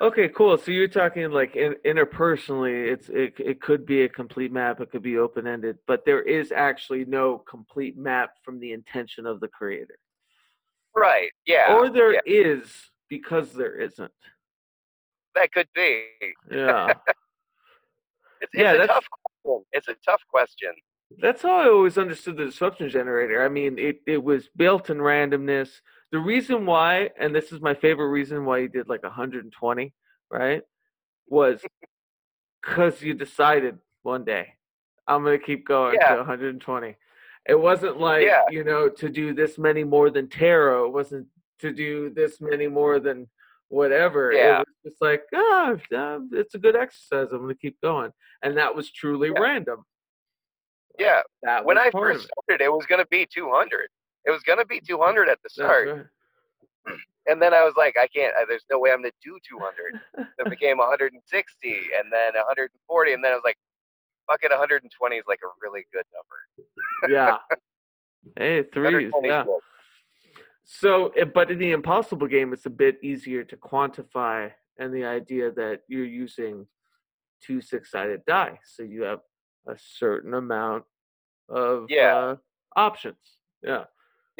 [0.00, 0.56] Okay, cool.
[0.56, 4.90] So you're talking like in, interpersonally, it's it it could be a complete map, it
[4.90, 9.40] could be open ended, but there is actually no complete map from the intention of
[9.40, 9.98] the creator.
[10.96, 11.30] Right.
[11.46, 11.74] Yeah.
[11.74, 12.20] Or there yeah.
[12.24, 14.10] is because there isn't.
[15.34, 16.04] That could be.
[16.50, 16.94] Yeah.
[18.40, 19.64] it's, yeah, it's a tough question.
[19.72, 20.72] It's a tough question.
[21.18, 23.44] That's how I always understood the disruption generator.
[23.44, 25.70] I mean, it, it was built in randomness.
[26.12, 29.92] The reason why, and this is my favorite reason why you did like 120,
[30.30, 30.62] right?
[31.28, 31.60] Was
[32.60, 34.54] because you decided one day,
[35.06, 36.10] I'm going to keep going yeah.
[36.10, 36.96] to 120.
[37.48, 38.42] It wasn't like yeah.
[38.50, 40.86] you know to do this many more than tarot.
[40.86, 41.26] It wasn't
[41.60, 43.28] to do this many more than
[43.68, 44.32] whatever.
[44.32, 44.60] Yeah.
[44.60, 47.28] It was just like, ah, oh, it's a good exercise.
[47.32, 48.10] I'm going to keep going,
[48.42, 49.40] and that was truly yeah.
[49.40, 49.84] random.
[50.98, 51.22] Yeah.
[51.42, 52.30] That when I first it.
[52.46, 53.88] started, it was going to be 200.
[54.24, 55.88] It was going to be 200 at the start.
[55.88, 56.96] Right.
[57.28, 58.34] And then I was like, I can't.
[58.48, 60.00] There's no way I'm going to do 200.
[60.38, 63.58] it became 160, and then 140, and then I was like,
[64.26, 67.12] fuck it, 120 is like a really good number.
[67.14, 67.36] yeah.
[68.36, 69.10] Hey, threes.
[69.22, 69.44] Yeah.
[70.64, 75.06] So, eh, but in the impossible game, it's a bit easier to quantify, and the
[75.06, 76.66] idea that you're using
[77.42, 79.20] two six-sided die, so you have
[79.66, 80.84] a certain amount
[81.48, 82.14] of yeah.
[82.14, 82.36] Uh,
[82.76, 83.16] options.
[83.62, 83.84] Yeah.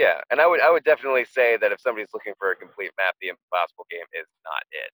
[0.01, 2.91] Yeah, and I would I would definitely say that if somebody's looking for a complete
[2.97, 4.91] map, the impossible game is not it.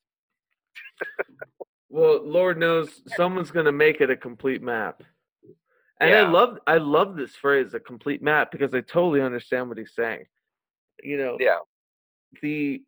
[1.88, 5.04] Well, Lord knows someone's going to make it a complete map.
[6.00, 6.22] And yeah.
[6.22, 9.94] I love I love this phrase, a complete map, because I totally understand what he's
[9.94, 10.24] saying.
[11.04, 11.58] You know, yeah.
[12.42, 12.82] The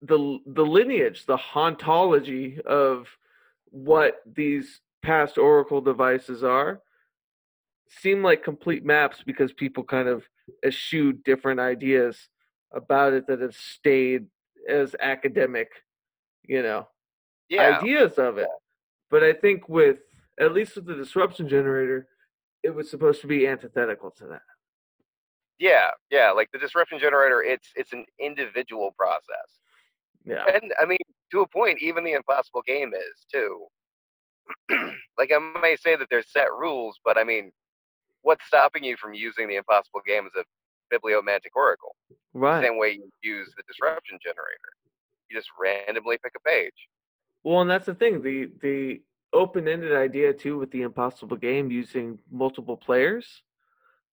[0.00, 3.06] the the lineage, the hauntology of
[3.66, 6.80] what these past oracle devices are
[7.88, 10.24] seem like complete maps because people kind of
[10.64, 12.28] eschewed different ideas
[12.72, 14.26] about it that have stayed
[14.68, 15.68] as academic,
[16.44, 16.86] you know,
[17.48, 17.78] yeah.
[17.78, 18.48] ideas of it.
[19.10, 19.98] But I think with
[20.40, 22.08] at least with the disruption generator,
[22.62, 24.42] it was supposed to be antithetical to that.
[25.58, 26.32] Yeah, yeah.
[26.32, 29.60] Like the disruption generator, it's it's an individual process.
[30.24, 30.44] Yeah.
[30.52, 30.98] And I mean,
[31.30, 33.66] to a point, even the impossible game is too.
[35.18, 37.52] like I may say that there's set rules, but I mean,
[38.26, 40.44] what's stopping you from using the impossible game as a
[40.90, 41.94] bibliomantic oracle?
[42.34, 42.60] Right.
[42.60, 44.70] The same way you use the disruption generator.
[45.30, 46.74] You just randomly pick a page.
[47.44, 48.22] Well, and that's the thing.
[48.22, 49.00] The the
[49.32, 53.42] open-ended idea too with the impossible game using multiple players.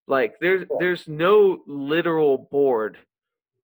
[0.08, 3.00] Like there's there's no literal board.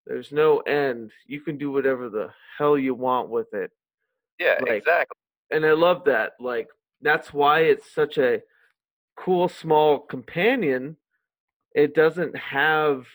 [0.07, 1.11] There's no end.
[1.27, 3.69] You can do whatever the hell you want with it.
[4.39, 5.17] Yeah, like, exactly.
[5.51, 6.31] And I love that.
[6.39, 6.69] Like
[7.01, 8.41] that's why it's such a
[9.23, 10.95] cool small companion
[11.75, 13.05] it doesn't have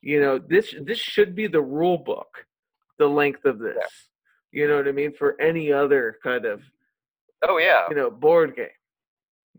[0.00, 2.46] you know this this should be the rule book
[2.98, 4.08] the length of this
[4.50, 6.60] you know what i mean for any other kind of
[7.44, 8.66] Oh yeah, you know board game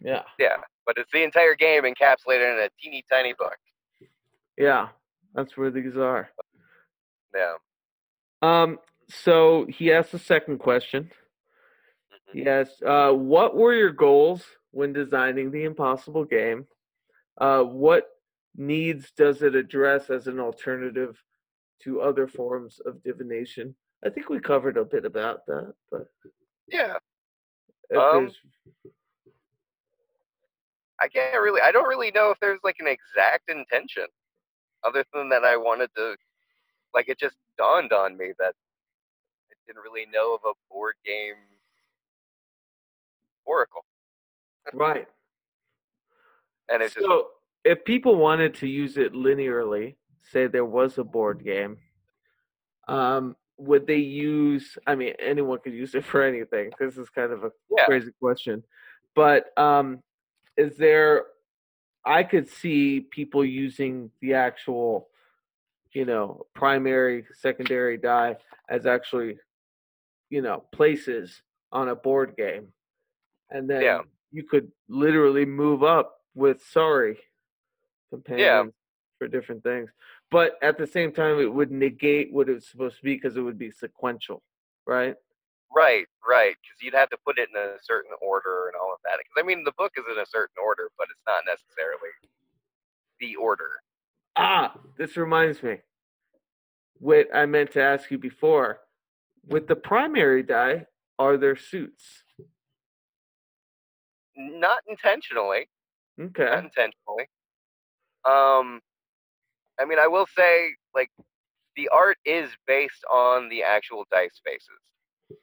[0.02, 0.56] yeah yeah.
[0.86, 3.58] But it's the entire game encapsulated in a teeny tiny book.
[4.58, 4.88] yeah
[5.36, 6.30] that's where these are
[7.36, 7.56] Yeah.
[8.42, 8.80] um
[9.10, 11.12] so he asked a second question.
[12.34, 12.70] Yes.
[12.82, 14.44] Uh, what were your goals
[14.74, 16.66] when designing the Impossible game?
[17.38, 18.10] Uh, what
[18.56, 21.22] needs does it address as an alternative
[21.84, 23.76] to other forms of divination?
[24.06, 26.08] I think we covered a bit about that, but
[26.68, 26.96] Yeah.
[27.96, 28.32] Um,
[31.00, 31.62] I can't really.
[31.62, 34.06] I don't really know if there's like an exact intention,
[34.84, 36.16] other than that I wanted to.
[36.94, 38.56] Like it just dawned on me that
[39.52, 41.36] I didn't really know of a board game
[43.46, 43.86] oracle,
[44.74, 45.08] right.
[46.70, 47.28] and it's just So,
[47.64, 49.96] if people wanted to use it linearly,
[50.32, 51.78] say there was a board game,
[52.88, 54.78] um, would they use?
[54.88, 56.72] I mean, anyone could use it for anything.
[56.80, 58.64] This is kind of a yeah, crazy question.
[59.16, 60.02] But um,
[60.58, 61.26] is there?
[62.06, 65.08] I could see people using the actual,
[65.94, 68.36] you know, primary, secondary die
[68.70, 69.38] as actually,
[70.30, 71.42] you know, places
[71.72, 72.68] on a board game,
[73.50, 74.02] and then Yeah.
[74.34, 77.18] You could literally move up with sorry
[78.10, 78.74] companions
[79.20, 79.90] for different things.
[80.32, 83.42] But at the same time, it would negate what it's supposed to be because it
[83.42, 84.42] would be sequential,
[84.86, 85.16] right?
[85.76, 86.56] right, right.
[86.62, 89.18] Because you'd have to put it in a certain order and all of that.
[89.18, 92.10] Because I mean, the book is in a certain order, but it's not necessarily
[93.20, 93.70] the order.
[94.36, 95.78] Ah, this reminds me.
[97.00, 98.80] What I meant to ask you before.
[99.46, 100.86] With the primary die,
[101.20, 102.23] are there suits?
[104.36, 105.68] Not intentionally.
[106.20, 106.44] Okay.
[106.46, 107.28] not intentionally.
[108.26, 108.80] Um,
[109.80, 111.10] I mean, I will say, like,
[111.76, 114.70] the art is based on the actual dice faces,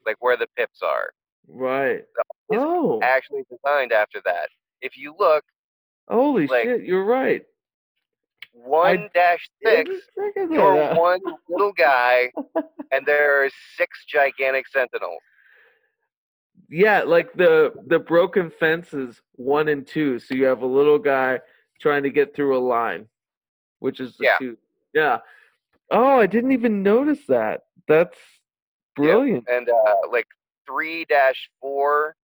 [0.07, 1.11] like where the pips are.
[1.49, 2.05] Right.
[2.51, 4.49] It's Oh, Actually designed after that.
[4.81, 5.45] If you look,
[6.09, 6.83] holy like- shit!
[6.85, 7.43] You're right.
[8.53, 10.03] one dash six, Didn't
[10.35, 12.31] figure that you're one little guy,
[12.93, 15.21] and there are six gigantic sentinels.
[16.71, 20.21] Yeah, like the the broken fences one and two.
[20.21, 21.41] So you have a little guy
[21.81, 23.07] trying to get through a line,
[23.81, 24.39] which is the Yeah.
[24.39, 24.57] two.
[24.95, 25.19] Yeah.
[25.91, 27.63] Oh, I didn't even notice that.
[27.89, 28.17] That's
[28.95, 29.49] brilliant.
[29.49, 30.29] And uh, like
[30.67, 32.15] three dash four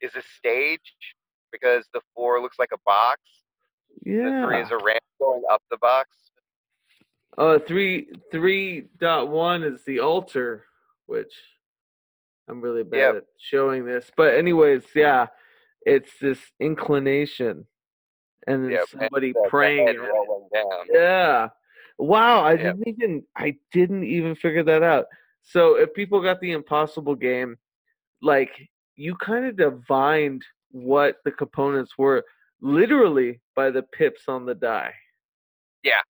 [0.00, 0.94] is a stage
[1.50, 3.20] because the four looks like a box.
[4.04, 6.10] The three is a ramp going up the box.
[7.36, 10.64] Uh, three three dot one is the altar,
[11.06, 11.32] which
[12.48, 13.16] I'm really bad Yep.
[13.16, 14.10] at showing this.
[14.16, 15.26] But anyways, yeah,
[15.86, 17.66] it's this inclination,
[18.46, 19.86] and then Yep, and somebody the praying.
[19.86, 20.86] head rolling down.
[20.92, 21.48] Yeah.
[21.98, 22.76] Wow, I Yep.
[22.76, 25.06] didn't even I didn't even figure that out.
[25.42, 27.56] So if people got the impossible game,
[28.22, 28.50] like
[28.96, 32.24] you kind of divined what the components were
[32.60, 34.94] literally by the pips on the die.
[35.82, 36.00] Yeah.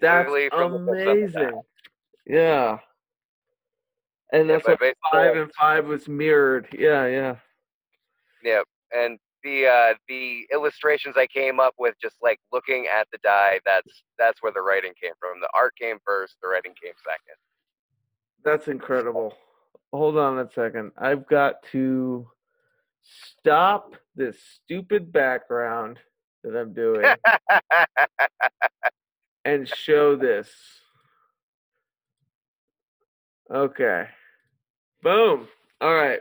[0.00, 0.96] That's Literally the the
[1.32, 1.42] die.
[1.42, 1.62] amazing.
[2.26, 2.78] Yeah.
[4.32, 6.68] And that's why basically, five and five was mirrored.
[6.76, 7.36] Yeah, yeah.
[8.42, 8.64] Yep.
[8.94, 13.60] And the uh, the illustrations I came up with, just like looking at the die,
[13.64, 15.40] that's that's where the writing came from.
[15.40, 17.36] The art came first, the writing came second.
[18.44, 19.34] That's incredible.
[19.92, 20.92] Hold on a second.
[20.98, 22.28] I've got to
[23.02, 25.98] stop this stupid background
[26.42, 27.04] that I'm doing
[29.44, 30.50] and show this.
[33.52, 34.08] Okay.
[35.02, 35.48] Boom.
[35.80, 36.20] All right.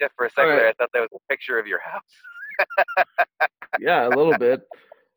[0.00, 0.58] yeah, for a second Alright.
[0.60, 2.02] there, I thought that was a picture of your house.
[3.80, 4.62] Yeah, a little bit.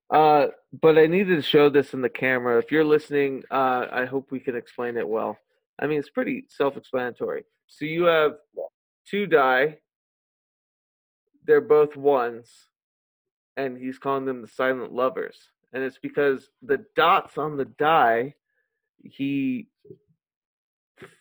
[0.09, 0.47] Uh,
[0.81, 2.57] but I needed to show this in the camera.
[2.57, 5.37] If you're listening, uh, I hope we can explain it well.
[5.79, 7.43] I mean, it's pretty self-explanatory.
[7.67, 8.33] So you have
[9.07, 9.77] two die.
[11.45, 12.49] They're both ones,
[13.57, 15.37] and he's calling them the silent lovers.
[15.73, 18.33] And it's because the dots on the die,
[19.03, 19.67] he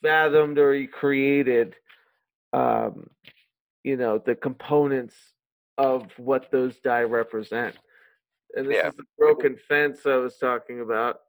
[0.02, 1.74] fathomed or he created,
[2.52, 3.08] um,
[3.84, 5.14] you know, the components
[5.78, 7.76] of what those die represent.
[8.54, 8.88] And this Yeah.
[8.88, 11.20] is the broken fence I was talking about.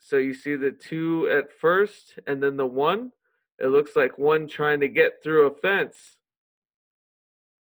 [0.00, 3.12] So you see the two at first and then the one.
[3.58, 6.16] It looks like one trying to get through a fence.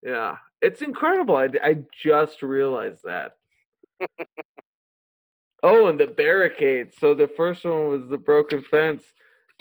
[0.02, 1.36] Yeah, it's incredible.
[1.36, 3.38] I, I just realized that.
[5.64, 6.92] oh, and the barricade.
[7.00, 9.04] So the first one was the broken fence,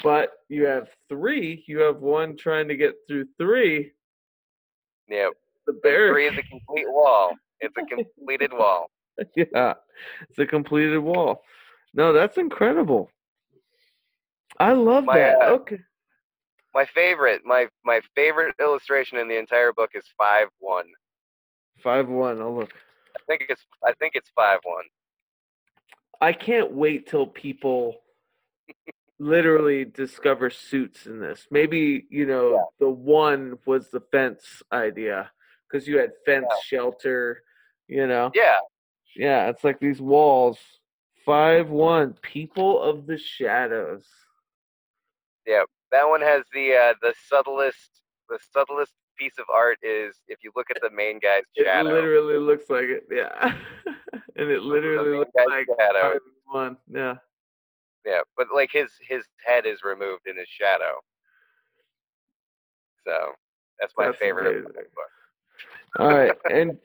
[0.02, 1.64] but you have three.
[1.66, 3.92] You have one trying to get through three.
[5.08, 5.32] Yep.
[5.66, 6.32] The And three barricade.
[6.32, 7.34] is a complete wall.
[7.60, 7.82] It's a
[8.16, 8.90] completed wall.
[9.36, 9.74] yeah,
[10.28, 11.42] it's a completed wall.
[11.94, 13.10] No, that's incredible.
[14.58, 15.42] I love My, that.
[15.42, 15.78] uh, okay.
[16.74, 20.86] My favorite, my my favorite illustration in the entire book is five one.
[21.82, 22.40] Five one.
[22.40, 22.72] I'll look.
[23.14, 24.84] I think it's I think it's five one.
[26.22, 27.96] I can't wait till people
[29.18, 31.48] literally discover suits in this.
[31.50, 32.64] Maybe, you know, Yeah.
[32.78, 35.32] the one was the fence idea
[35.68, 37.42] because you had fence, shelter,
[37.88, 38.30] you know.
[38.34, 38.60] Yeah,
[39.16, 40.58] Yeah, it's like these walls.
[41.24, 44.08] 5 1, People of the Shadows.
[45.44, 47.90] Yeah, that one has the uh, the subtlest
[48.28, 51.88] the subtlest piece of art is if you look at the main guy's shadow.
[51.88, 53.54] It literally looks like it, yeah.
[54.36, 56.18] and it literally looks like shadow.
[56.46, 57.14] 1, yeah.
[58.04, 60.98] Yeah, but like his his head is removed in his shadow.
[63.06, 63.32] So
[63.78, 64.86] that's my That's favorite of the book.
[66.00, 66.78] All right, and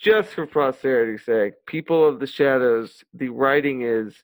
[0.00, 4.16] just for posterity's sake, people of the shadows, the writing is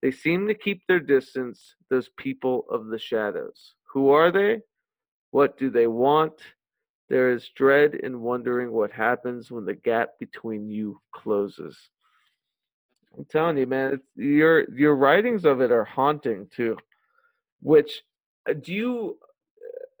[0.00, 3.74] they seem to keep their distance, those people of the shadows.
[3.92, 4.60] Who are they?
[5.32, 6.40] What do they want?
[7.08, 11.78] There is dread in wondering what happens when the gap between you closes.
[13.16, 16.76] I'm telling you, man, it's, your your writings of it are haunting too.
[17.62, 18.02] Which
[18.48, 19.18] uh, do you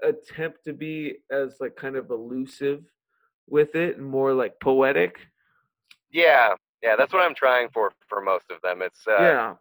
[0.04, 2.84] uh, attempt to be as like kind of elusive
[3.48, 5.18] with it and more like poetic?
[6.10, 8.82] Yeah, yeah, that's what I'm trying for for most of them.
[8.82, 9.54] It's uh, yeah,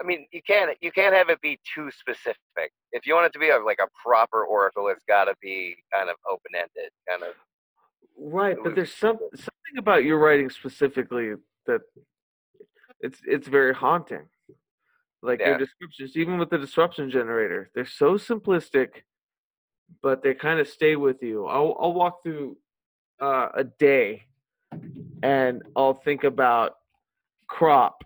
[0.00, 2.72] I mean, you can't you can't have it be too specific.
[2.92, 5.76] If you want it to be a, like a proper oracle, it's got to be
[5.92, 7.34] kind of open ended, kind of.
[8.18, 8.56] right.
[8.62, 11.34] But there's some something about your writing specifically
[11.66, 11.80] that
[13.00, 14.26] it's it's very haunting.
[15.22, 18.88] Like your descriptions, even with the disruption generator, they're so simplistic,
[20.02, 21.46] but they kind of stay with you.
[21.46, 22.58] I'll I'll walk through
[23.20, 24.24] uh, a day,
[25.22, 26.74] and I'll think about
[27.48, 28.04] crop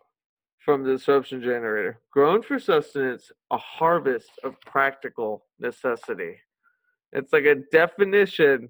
[0.71, 6.37] from the disruption generator, grown for sustenance, a harvest of practical necessity.
[7.13, 8.69] It's like a definition,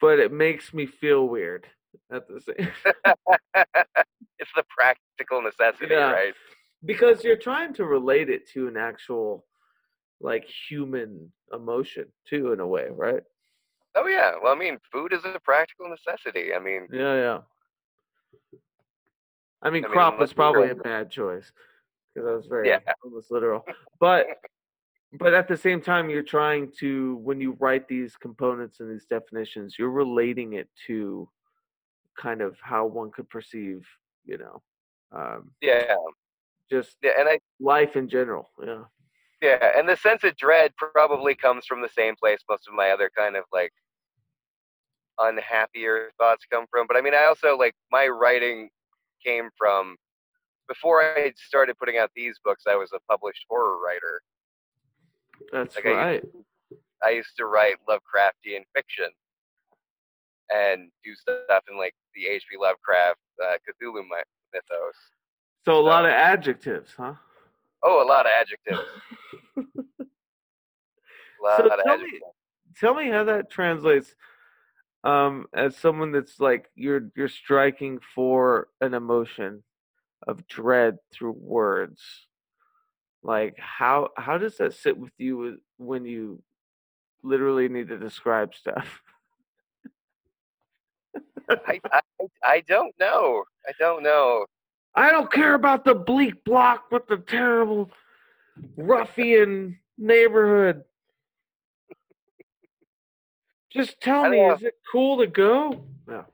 [0.00, 1.66] but it makes me feel weird
[2.12, 2.68] at the same
[4.38, 6.12] it's the practical necessity, Yeah.
[6.12, 6.34] right?
[6.84, 9.46] because you're trying to relate it to an actual
[10.20, 13.22] like human emotion too in a way, right?
[13.96, 14.32] Oh yeah.
[14.40, 16.54] Well, I mean, food is a practical necessity.
[16.54, 17.38] I mean, Yeah, yeah.
[19.62, 21.50] I mean, I mean, crop was probably a bad choice
[22.14, 22.80] because I was very Yeah.
[23.02, 23.64] almost literal.
[24.00, 24.26] But
[25.12, 29.06] but at the same time, you're trying to when you write these components and these
[29.06, 31.28] definitions, you're relating it to
[32.18, 33.86] kind of how one could perceive,
[34.24, 34.62] you know,
[35.12, 35.94] um, yeah,
[36.70, 38.50] just yeah, and I life in general.
[38.62, 38.84] Yeah.
[39.40, 42.90] yeah, and the sense of dread probably comes from the same place most of my
[42.90, 43.72] other kind of like
[45.18, 46.86] unhappier thoughts come from.
[46.86, 48.70] But I mean, I also like my writing
[49.24, 49.96] came from
[50.68, 52.64] before I started putting out these books.
[52.68, 54.22] I was a published horror writer.
[55.52, 56.24] That's Like, I right.
[57.04, 59.08] I used to write Lovecraftian fiction
[60.50, 62.56] and do stuff in like the H.P.
[62.58, 64.02] Lovecraft uh, Cthulhu
[64.52, 64.94] mythos.
[65.64, 67.14] So a lot of adjectives, huh?
[67.82, 68.88] Oh, a lot of adjectives.
[69.58, 69.62] a
[71.42, 72.22] lot, So of tell me- adjectives.
[72.80, 74.14] tell me how that translates
[75.06, 79.62] um as someone that's like you're you're striking for an emotion
[80.26, 82.00] of dread through words
[83.22, 86.42] like how how does that sit with you when you
[87.22, 89.00] literally need to describe stuff
[91.48, 92.00] I, I
[92.42, 93.44] I don't know.
[93.68, 94.46] I don't know.
[94.96, 97.90] i don't care about the bleak block with the terrible
[98.76, 100.82] ruffian neighborhood
[103.76, 104.54] just tell me know.
[104.54, 106.24] is it cool to go no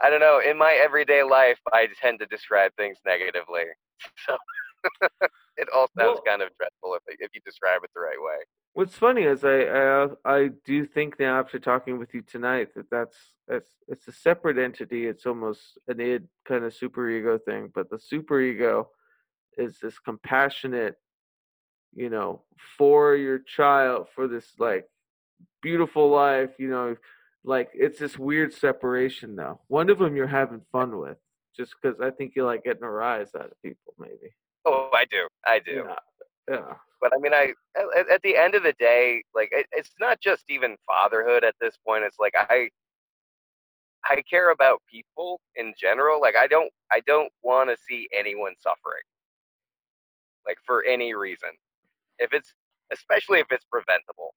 [0.00, 0.40] I don't know.
[0.40, 3.64] In my everyday life, I tend to describe things negatively.
[4.26, 4.36] So
[5.56, 8.36] it all sounds Well- kind of dreadful if if you describe it the right way.
[8.74, 12.68] What's funny is I, I uh, I do think now after talking with you tonight
[12.76, 13.16] that that's
[13.48, 15.08] it's it's a separate entity.
[15.08, 18.86] It's almost an id kind of superego thing, but the superego
[19.56, 20.94] is this compassionate,
[21.92, 22.42] you know,
[22.76, 24.86] for your child for this like
[25.62, 26.50] beautiful life.
[26.58, 26.96] You know,
[27.44, 29.60] like it's this weird separation though.
[29.68, 31.18] One of them you're having fun with,
[31.56, 34.34] just because I think you like getting a rise out of people, maybe.
[34.64, 35.28] Oh, I do.
[35.46, 35.84] I do.
[35.86, 35.94] Yeah.
[36.48, 36.74] Yeah.
[37.00, 40.20] But I mean, I at, at the end of the day, like it, it's not
[40.20, 42.04] just even fatherhood at this point.
[42.04, 42.68] It's like I
[44.04, 46.20] I care about people in general.
[46.20, 49.02] Like I don't I don't want to see anyone suffering.
[50.46, 51.50] Like for any reason.
[52.18, 52.52] If it's
[52.92, 54.34] especially if it's preventable.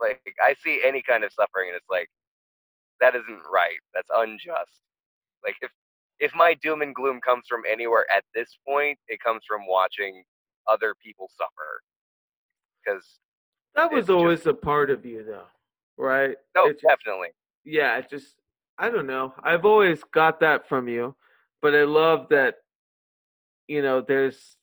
[0.00, 2.08] Like I see any kind of suffering and it's like
[3.00, 3.78] that isn't right.
[3.94, 4.80] That's unjust.
[5.44, 5.70] Like if
[6.20, 10.22] if my doom and gloom comes from anywhere at this point, it comes from watching
[10.68, 11.82] other people suffer.
[12.84, 13.18] Because
[13.74, 15.48] That was It's just- always a part of you, though,
[15.96, 16.36] right?
[16.54, 17.30] no, It's just- definitely.
[17.64, 18.36] yeah, it just
[18.78, 19.34] I don't know.
[19.42, 21.14] I've always got that from you,
[21.60, 22.62] but I love that
[23.68, 24.56] you know there's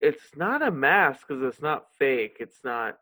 [0.00, 2.36] it's not a mask because it's not fake.
[2.40, 2.98] It's not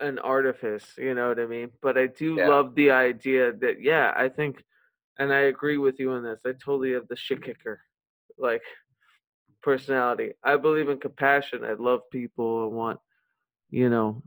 [0.00, 1.70] an artifice, you know what I mean?
[1.82, 2.48] But I do Yeah.
[2.48, 4.64] love the idea that yeah, I think
[5.18, 6.40] and I agree with you on this.
[6.46, 7.80] I totally have the shit kicker
[8.38, 8.62] like
[9.62, 10.32] personality.
[10.42, 11.64] I believe in compassion.
[11.64, 12.64] I love people.
[12.64, 13.00] I want
[13.70, 14.22] you know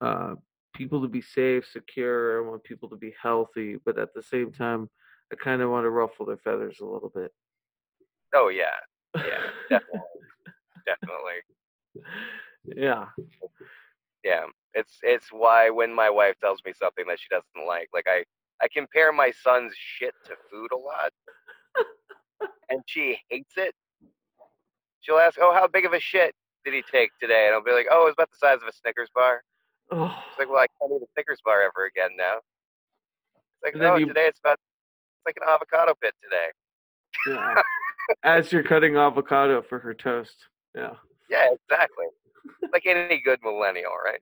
[0.00, 0.34] uh
[0.74, 2.38] people to be safe, secure.
[2.44, 4.88] I want people to be healthy, but at the same time,
[5.32, 7.32] I kind of want to ruffle their feathers a little bit.
[8.34, 8.76] Oh yeah,
[9.16, 10.22] Yeah, definitely.
[10.86, 11.38] definitely.
[12.64, 13.06] yeah.
[14.24, 14.44] Yeah,
[14.74, 18.24] it's it's why when my wife tells me something that she doesn't like, like I
[18.62, 21.12] I compare my son's shit to food a lot,
[22.68, 23.74] and she hates it.
[25.00, 26.34] She'll ask, "Oh, how big of a shit
[26.64, 28.68] did he take today?" And I'll be like, "Oh, it was about the size of
[28.68, 29.42] a Snickers bar."
[29.90, 33.74] Oh, It's like, "Well, I can't eat a Snickers bar ever again now." It's like,
[33.74, 36.48] And "No, oh, you- today it's about it's like an avocado pit today."
[37.26, 37.62] yeah.
[38.24, 40.36] As you're cutting avocado for her toast.
[40.74, 40.94] Yeah.
[41.28, 42.06] Yeah, exactly.
[42.72, 44.20] Like any good millennial, right?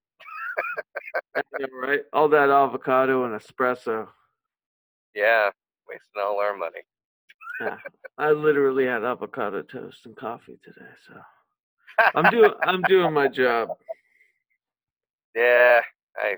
[1.58, 2.00] Yeah, right.
[2.12, 4.08] All that avocado and espresso.
[5.14, 5.50] Yeah,
[5.88, 6.80] wasting all our money.
[7.60, 7.76] Yeah.
[8.18, 11.14] I literally had avocado toast and coffee today, so
[12.14, 13.70] I'm doing I'm doing my job.
[15.34, 15.80] Yeah,
[16.16, 16.36] I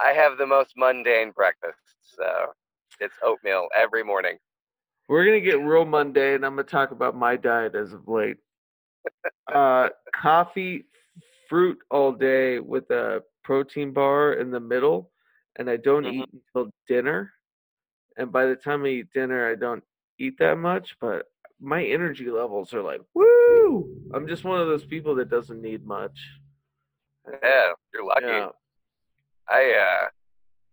[0.00, 1.78] I have the most mundane breakfast,
[2.16, 2.52] so
[3.00, 4.38] it's oatmeal every morning.
[5.08, 6.44] We're gonna get real mundane.
[6.44, 8.38] I'm gonna talk about my diet as of late.
[9.52, 10.86] Uh, coffee,
[11.48, 15.10] fruit all day with a protein bar in the middle,
[15.56, 16.12] and I don't Mhm.
[16.22, 17.32] eat until dinner.
[18.16, 19.84] And by the time I eat dinner, I don't
[20.18, 21.30] eat that much, but
[21.60, 24.10] my energy levels are like woo.
[24.14, 26.18] I'm just one of those people that doesn't need much.
[27.42, 28.26] Yeah, you're lucky.
[28.26, 28.50] Yeah.
[29.48, 30.08] I uh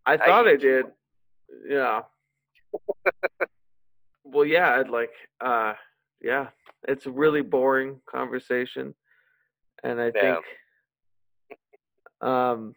[0.06, 0.85] I thought I, eat- did.
[1.68, 2.03] Yeah.
[4.23, 5.11] well, yeah, I'd like
[5.41, 5.73] uh
[6.22, 6.49] yeah,
[6.88, 8.93] it's a really boring conversation
[9.84, 10.35] and I Yeah.
[10.35, 10.45] think
[12.22, 12.76] um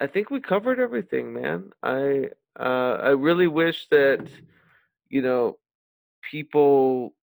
[0.00, 1.70] I think we covered everything, man.
[1.82, 4.26] I uh I really wish that
[5.08, 5.58] you know
[6.30, 7.14] people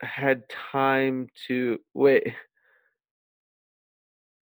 [0.00, 2.34] had time to wait.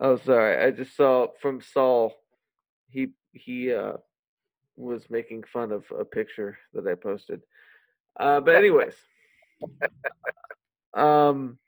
[0.01, 0.65] Oh, sorry.
[0.65, 2.15] I just saw from Saul.
[2.91, 3.95] He he uh
[4.77, 7.41] was making fun of a picture that I posted.
[8.19, 8.95] Uh, but anyways,
[10.95, 11.59] um,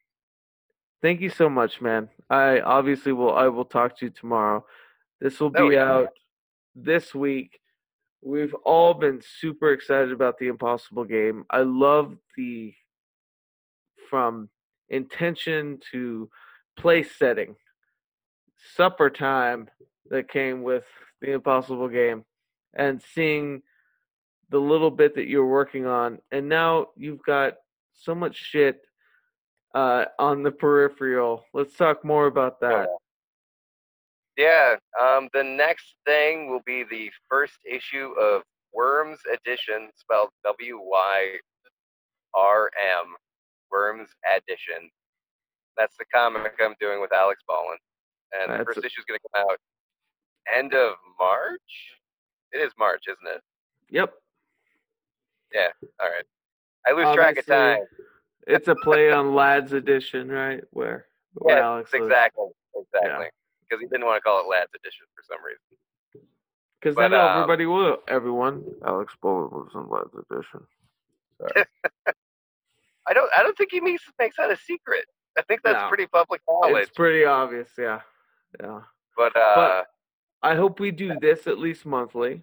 [1.03, 2.09] thank you so much, man.
[2.31, 3.35] I obviously will.
[3.35, 4.65] I will talk to you tomorrow.
[5.21, 6.09] This will be out
[6.75, 7.61] this week.
[8.23, 11.45] We've all been super excited about the Impossible game.
[11.51, 12.75] I love the
[14.11, 14.49] from
[14.89, 16.29] intention to
[16.77, 17.57] place setting,
[18.75, 19.69] supper time
[20.11, 20.85] that came with
[21.21, 22.25] the Impossible game,
[22.75, 23.63] and seeing
[24.51, 27.55] the little bit that you're working on, and now you've got
[27.93, 28.85] so much shit
[29.77, 31.45] uh, on the peripheral.
[31.53, 32.89] Let's talk more about that.
[34.37, 38.43] yeah, um the next thing will be the first issue of
[38.75, 41.37] Wyrm's Addition, spelled W Y
[42.35, 42.71] R
[43.01, 43.15] M,
[43.73, 44.91] Wyrm's Addition.
[45.77, 47.77] That's the comic I'm doing with Alex Ballin.
[48.33, 49.59] And the first issue is going to come out
[50.55, 51.99] end of March.
[52.53, 53.43] It is March, isn't it?
[53.91, 54.15] Yep,
[55.53, 55.69] Yeah,
[56.01, 56.25] All right.
[56.87, 57.81] I lose track of time.
[58.47, 60.63] It's a play on Ladd's Addition, right?
[60.71, 62.07] Where, where Yes, Alex lives.
[62.07, 63.27] exactly, exactly.
[63.69, 66.29] Because he didn't want to call it Ladd's Addition for some reason.
[66.81, 67.99] Because know um, everybody will.
[68.07, 70.61] Everyone, Alex Bowler lives in Ladd's Addition.
[73.09, 73.31] I don't.
[73.37, 75.05] I don't think he makes makes that a secret.
[75.39, 75.89] I think that's No.
[75.89, 76.85] pretty public knowledge.
[76.89, 78.01] It's pretty obvious, yeah,
[78.61, 78.81] yeah.
[79.17, 79.87] but uh, but-
[80.43, 82.43] I hope we do this at least monthly.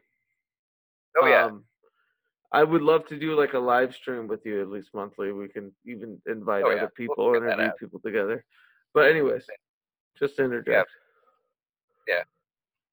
[1.21, 1.63] oh yeah, Um,
[2.53, 5.31] I would love to do like a live stream with you at least monthly.
[5.31, 6.75] We can even invite Oh, yeah.
[6.75, 8.45] other We'll people, figure interview people together.
[8.93, 9.45] But anyways,
[10.19, 10.43] just to
[12.07, 12.21] yeah.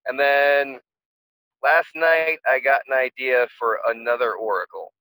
[0.07, 0.81] and then
[1.63, 4.95] last night I got an idea for another Oracle,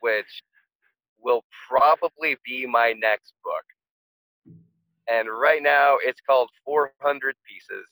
[0.00, 0.42] which
[1.20, 3.64] will probably be my next book.
[5.10, 7.88] And right now it's called 400 Pieces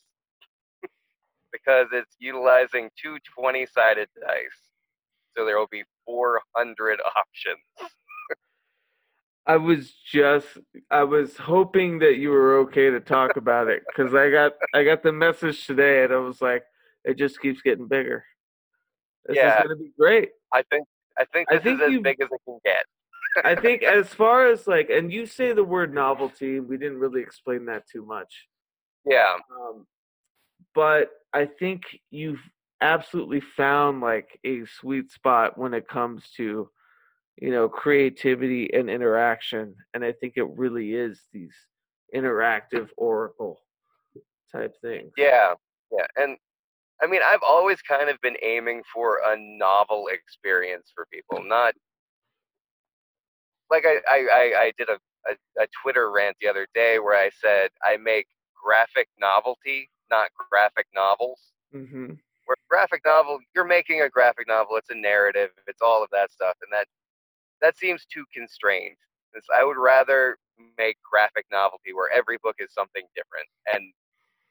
[1.51, 4.66] because it's utilizing two 20 sided dice.
[5.37, 7.91] So there will be 400 options.
[9.45, 10.47] I was just
[10.91, 14.83] I was hoping that you were okay to talk about it because I got I
[14.83, 16.63] got the message today and I was like,
[17.05, 18.25] it just keeps getting bigger.
[19.25, 19.57] This Yeah.
[19.57, 20.31] is gonna be great.
[20.51, 20.85] I think
[21.17, 22.85] I think I think is as you- big as it can get.
[23.45, 27.21] I think as far as like, and you say the word novelty, we didn't really
[27.21, 28.47] explain that too much.
[29.05, 29.87] Yeah, Um,
[30.75, 32.41] but I think you've
[32.81, 36.69] absolutely found like a sweet spot when it comes to,
[37.37, 39.75] you know, creativity and interaction.
[39.93, 41.53] And I think it really is these
[42.15, 43.59] interactive oracle
[44.51, 45.11] type things.
[45.17, 45.53] yeah,
[45.91, 46.05] yeah.
[46.15, 46.37] And
[47.01, 51.73] I mean, I've always kind of been aiming for a novel experience for people, not
[53.69, 54.97] like I I, I, did a,
[55.29, 58.27] a, a Twitter rant the other day where I said I make
[58.63, 61.39] graphic novelty, not graphic novels.
[61.71, 62.13] hmm
[62.47, 66.31] where graphic novel you're making a graphic novel it's a narrative it's all of that
[66.31, 66.87] stuff and that
[67.61, 68.97] that seems too constrained
[69.33, 70.37] 'Cause i would rather
[70.77, 73.93] make graphic novelty where every book is something different and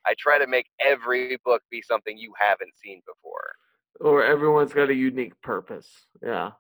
[0.07, 3.55] i try to make every book be something you haven't seen before
[4.01, 6.07] Or everyone's got a unique purpose.
[6.23, 6.53] Yeah.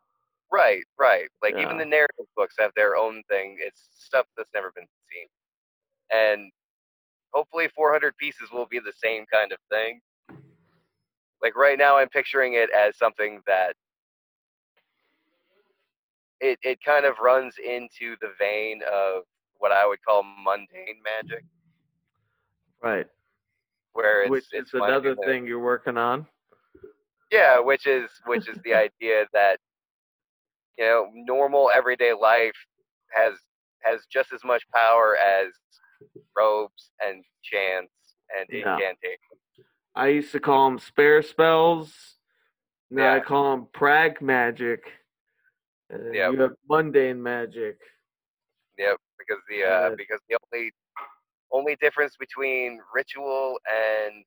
[0.50, 4.72] right right like even the narrative books have their own thing it's stuff that's never
[4.72, 5.28] been seen
[6.12, 6.50] and
[7.32, 10.00] hopefully 400 pieces will be the same kind of thing
[11.42, 13.74] like right now i'm picturing it as something that
[16.40, 19.22] it, it kind of runs into the vein of
[19.58, 21.44] what i would call mundane magic
[22.82, 23.06] Right.
[23.94, 26.26] where it's, Which it's is another the- thing you're working on.
[27.32, 29.58] yeah which is which is the idea that
[30.78, 32.54] you know normal everyday life
[33.14, 33.34] has
[33.82, 35.48] has just as much power as
[36.36, 37.92] robes and chants
[38.38, 38.72] and Yeah.
[38.74, 39.40] incantations
[39.96, 42.16] I used to call them spare spells.
[42.90, 44.84] Now I call them prag magic.
[45.90, 46.32] And then Yep.
[46.32, 47.78] you have mundane magic.
[48.78, 50.70] Yep, because the uh, because the only
[51.50, 54.24] only difference between ritual and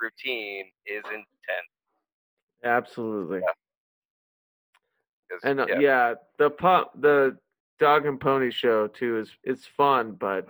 [0.00, 1.66] routine is intent.
[2.62, 3.40] Absolutely.
[5.30, 6.14] 'cause, And uh, yeah, yeah.
[6.38, 7.38] the pump, the
[7.78, 10.46] dog and pony show too is it's fun, but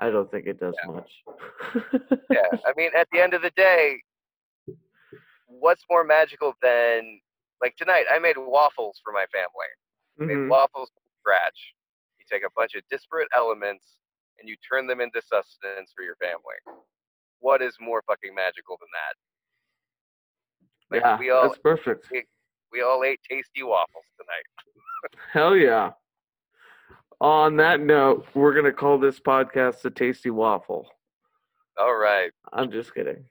[0.00, 1.10] I don't think it does much.
[2.30, 2.48] yeah.
[2.66, 4.00] I mean, at the end of the day,
[5.46, 7.20] what's more magical than
[7.62, 8.04] like tonight?
[8.10, 9.70] I made waffles for my family.
[10.20, 10.48] I made mm-hmm.
[10.48, 11.74] waffles from scratch.
[12.18, 13.84] You take a bunch of disparate elements
[14.38, 16.58] and you turn them into sustenance for your family.
[17.40, 19.14] What is more fucking magical than that?
[20.90, 22.08] Like yeah, we all that's perfect.
[22.72, 24.46] we all ate tasty waffles tonight.
[25.32, 25.90] Hell yeah.
[27.20, 30.88] On that note, we're gonna call this podcast the Tasty Waffle.
[31.78, 32.30] All right.
[32.52, 33.24] I'm just kidding.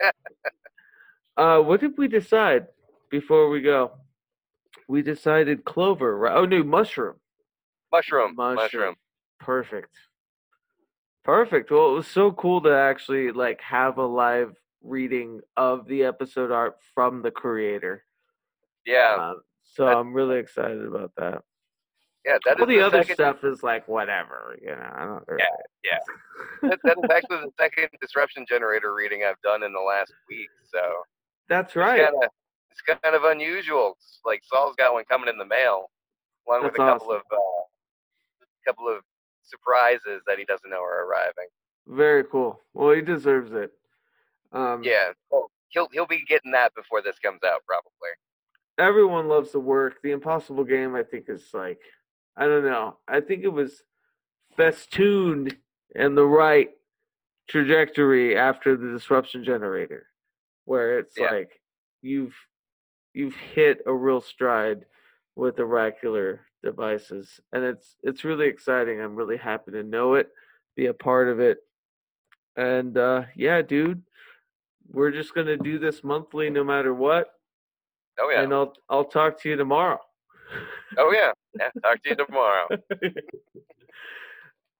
[1.36, 2.66] uh, what did we decide
[3.10, 3.92] before we go?
[4.88, 6.36] We decided clover, right?
[6.36, 7.16] Oh no, mushroom.
[7.92, 8.34] Mushroom.
[8.34, 8.94] Mushroom.
[9.40, 9.94] Perfect.
[11.24, 11.70] Perfect.
[11.70, 16.50] Well, it was so cool to actually like have a live reading of the episode
[16.50, 18.04] art from the creator.
[18.86, 19.16] Yeah.
[19.18, 21.42] Um, so I'm really excited about that.
[22.28, 22.38] Yeah.
[22.44, 24.90] That is All the, the other second, stuff is like whatever, you know.
[24.94, 25.44] I don't, Yeah,
[25.82, 25.98] yeah.
[26.70, 30.48] that, that is actually the second disruption generator reading I've done in the last week.
[30.72, 30.80] So
[31.48, 32.00] That's right.
[32.00, 32.30] it's kind of
[32.70, 33.94] it's kind of unusual.
[33.98, 35.90] It's like Saul's got one coming in the mail,
[36.46, 37.22] along with That's a couple awesome.
[37.32, 39.02] of uh, couple of
[39.42, 41.48] surprises that he doesn't know are arriving.
[41.86, 42.60] Very cool.
[42.74, 43.72] Well, he deserves it.
[44.52, 45.12] Um, Yeah.
[45.30, 48.10] Well, he'll he'll be getting that before this comes out probably.
[48.78, 49.96] everyone loves the work.
[50.02, 51.80] The Impossible Game, I think, is like,
[52.38, 52.98] I don't know.
[53.08, 53.82] I think it was
[54.56, 55.56] festooned
[55.94, 56.70] in the right
[57.48, 60.06] trajectory after the disruption generator,
[60.64, 61.30] where it's Yeah.
[61.32, 61.60] like
[62.02, 62.36] you've
[63.12, 64.86] you've hit a real stride
[65.34, 69.00] with oracular devices, and it's it's really exciting.
[69.00, 70.30] I'm really happy to know it,
[70.76, 71.58] be a part of it,
[72.56, 74.02] and uh, yeah, dude,
[74.88, 77.34] we're just gonna do this monthly, no matter what
[78.20, 78.42] Oh yeah.
[78.42, 80.00] and I'll I'll talk to you tomorrow.
[80.96, 81.32] Oh yeah.
[81.58, 81.70] Yeah.
[81.82, 82.68] Talk to you tomorrow.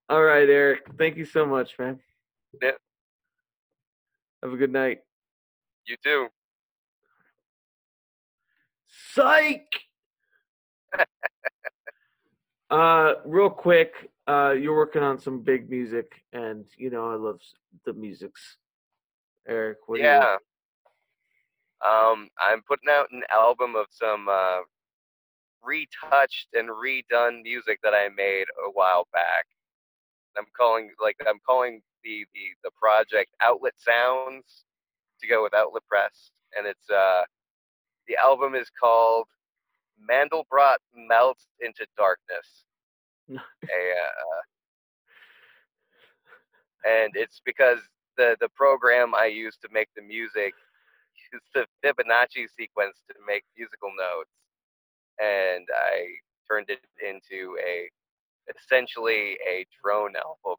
[0.09, 0.87] All right, Eric.
[0.97, 1.99] Thank you so much, man.
[2.61, 2.71] Yeah.
[4.43, 4.99] Have a good night.
[5.85, 6.27] You too.
[9.13, 9.67] Psych.
[12.69, 17.39] uh, real quick, uh, you're working on some big music, and you know I love
[17.85, 18.57] the musics.
[19.47, 20.07] Eric, what do you?
[20.07, 20.37] yeah.
[21.85, 24.59] Um, I'm putting out an album of some uh,
[25.63, 29.45] retouched and redone music that I made a while back.
[30.37, 34.65] I'm calling like I'm calling the the the project Outlet Sounds
[35.21, 37.23] to go with Outlet Press, and it's uh
[38.07, 39.27] the album is called
[40.09, 42.63] Mandelbrot Melts into Darkness.
[43.29, 44.41] a, uh,
[46.89, 47.79] and it's because
[48.17, 50.53] the the program I use to make the music
[51.33, 54.31] use the Fibonacci sequence to make musical notes,
[55.19, 56.05] and I
[56.47, 57.89] turned it into a
[58.57, 60.57] essentially a drone album.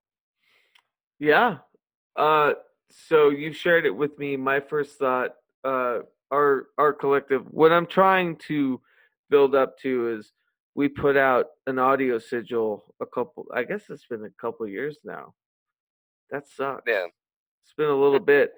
[1.18, 1.58] Yeah.
[2.16, 2.52] Uh,
[2.90, 4.36] so you shared it with me.
[4.36, 5.34] My first thought,
[5.64, 6.00] uh,
[6.30, 8.80] our our collective, what I'm trying to
[9.28, 10.32] build up to is
[10.74, 13.46] we put out an audio sigil a couple.
[13.54, 15.34] I guess it's been a couple years now.
[16.30, 16.82] That sucks.
[16.86, 17.06] Yeah.
[17.64, 18.52] It's been a little bit,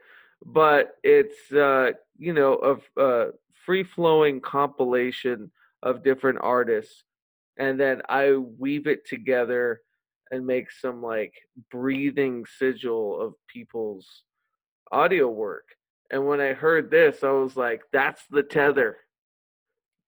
[0.45, 3.31] but it's uh, you know a, a
[3.65, 5.51] free flowing compilation
[5.83, 7.05] of different artists,
[7.57, 9.81] and then I weave it together
[10.31, 11.35] and make some like
[11.71, 14.23] breathing sigil of people's
[14.91, 15.69] audio work.
[16.11, 18.99] And when I heard this, I was like, that's the tether.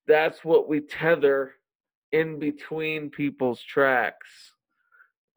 [0.07, 1.55] That's what we tether
[2.13, 4.53] in between people's tracks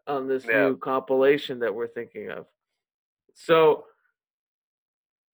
[0.05, 0.67] on this Yeah.
[0.69, 2.45] new compilation that we're thinking of.
[3.33, 3.85] So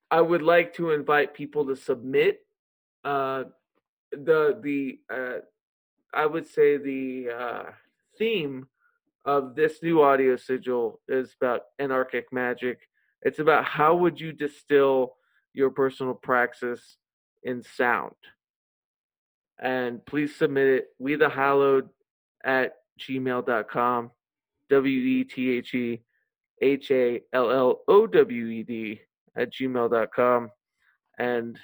[0.09, 2.45] I would like to invite people to submit
[3.03, 3.45] uh,
[4.23, 5.39] the the uh,
[6.13, 7.63] I would say the uh,
[8.17, 8.67] theme
[9.25, 12.79] of this new audio sigil is about anarchic magic.
[13.21, 15.13] It's about how would you distill
[15.53, 16.97] your personal praxis
[17.43, 18.15] in sound.
[19.59, 20.85] And please submit it.
[20.99, 21.89] We the hallowed
[22.43, 24.11] at gmail.com.
[24.69, 26.01] W E T H E
[26.61, 29.01] H A L L O W E D
[29.35, 30.49] at gmail.com.
[31.17, 31.59] And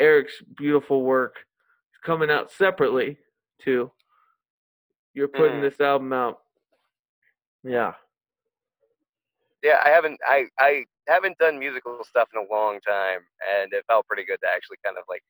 [0.00, 1.36] Eric's beautiful work
[2.02, 3.18] coming out separately
[3.60, 3.90] too.
[5.14, 5.62] You're putting Mm.
[5.62, 6.40] this album out.
[7.62, 7.94] Yeah.
[9.62, 13.20] Yeah, I haven't I I haven't done musical stuff in a long time,
[13.54, 15.22] and it felt pretty good to actually kind of like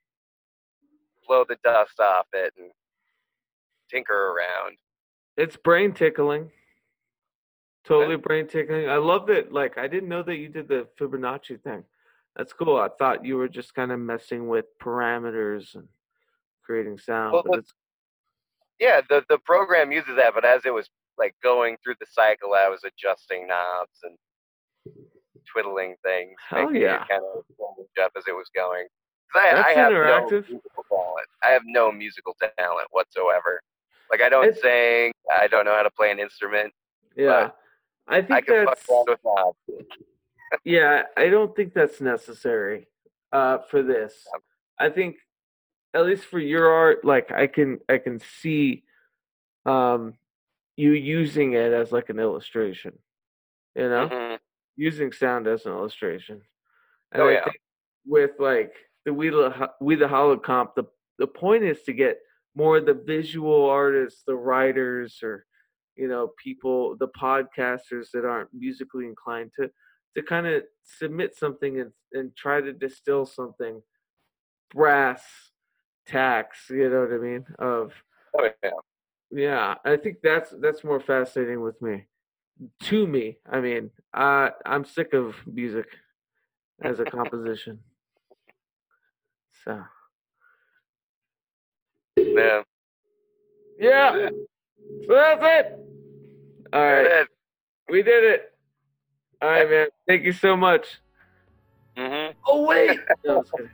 [1.26, 2.70] blow the dust off it and
[3.90, 4.76] tinker around.
[5.36, 6.52] It's brain tickling.
[7.84, 8.88] Totally brain tickling.
[8.88, 9.52] I love that.
[9.52, 11.82] Like, I didn't know that you did the Fibonacci thing.
[12.36, 12.76] That's cool.
[12.76, 15.88] I thought you were just kind of messing with parameters and
[16.70, 17.32] creating sound.
[17.32, 17.72] Well, but but- it's
[18.78, 20.88] Yeah, the the program uses that, but as it was
[21.18, 24.16] like going through the cycle, I was adjusting knobs and
[25.52, 27.02] twiddling things, Hell making yeah.
[27.02, 27.44] it kind of
[28.04, 28.86] up as it was going.
[29.34, 30.30] I, That's I have interactive.
[30.30, 31.28] no musical talent.
[31.42, 33.60] I have no musical talent whatsoever.
[34.10, 35.12] Like I don't It's- sing.
[35.32, 36.72] I don't know how to play an instrument.
[37.16, 37.50] yeah.
[38.08, 38.88] I I think can that's
[40.64, 41.02] yeah.
[41.16, 42.88] I don't think that's necessary
[43.32, 44.14] uh, for this.
[44.80, 45.16] I think
[45.94, 48.84] at least for your art, like I can I can see
[49.66, 50.14] um,
[50.76, 52.98] you using it as like an illustration.
[53.74, 54.08] You know.
[54.08, 54.38] Mhm.
[54.76, 56.40] using sound as an illustration.
[57.12, 57.44] And Oh, I yeah.
[57.44, 57.60] think
[58.06, 58.72] with like
[59.04, 60.84] the We the We the Hollow comp, the
[61.18, 62.18] the point is to get
[62.54, 65.44] more of the visual artists, the writers, or
[65.96, 69.70] you know people, the podcasters that aren't musically inclined to
[70.16, 73.82] to kind of submit something and and try to distill something
[74.72, 75.49] brass
[76.10, 76.68] tacks.
[76.70, 77.44] You know what I mean?
[77.58, 77.92] Of
[78.38, 78.70] Oh yeah.
[79.30, 82.06] yeah, I think that's that's more fascinating with me.
[82.84, 85.86] To me, I mean, I I'm sick of music
[86.82, 87.80] as a composition.
[89.64, 89.82] So
[92.16, 92.62] Yeah.
[93.78, 94.28] yeah,
[95.06, 95.78] so that's it.
[96.72, 97.28] All right, it
[97.88, 98.52] we did it.
[99.42, 99.88] All right, man.
[100.06, 100.86] Thank you so much.
[101.96, 102.34] Mhm.
[102.46, 103.70] Oh wait, No, I'm just kidding.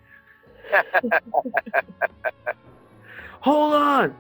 [3.40, 4.14] hold on.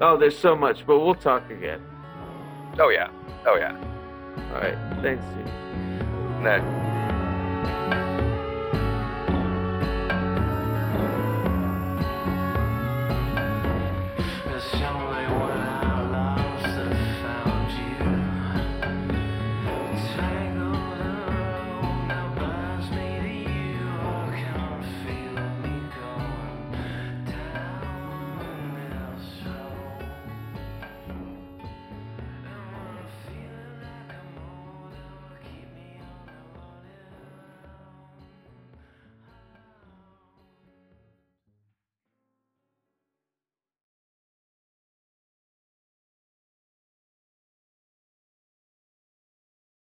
[0.00, 1.80] Oh, there's so much, but we'll talk again.
[2.78, 3.08] Oh yeah.
[3.46, 3.76] Oh yeah.
[4.52, 5.24] All right, thanks.
[5.34, 5.46] Dude.
[6.42, 8.03] No.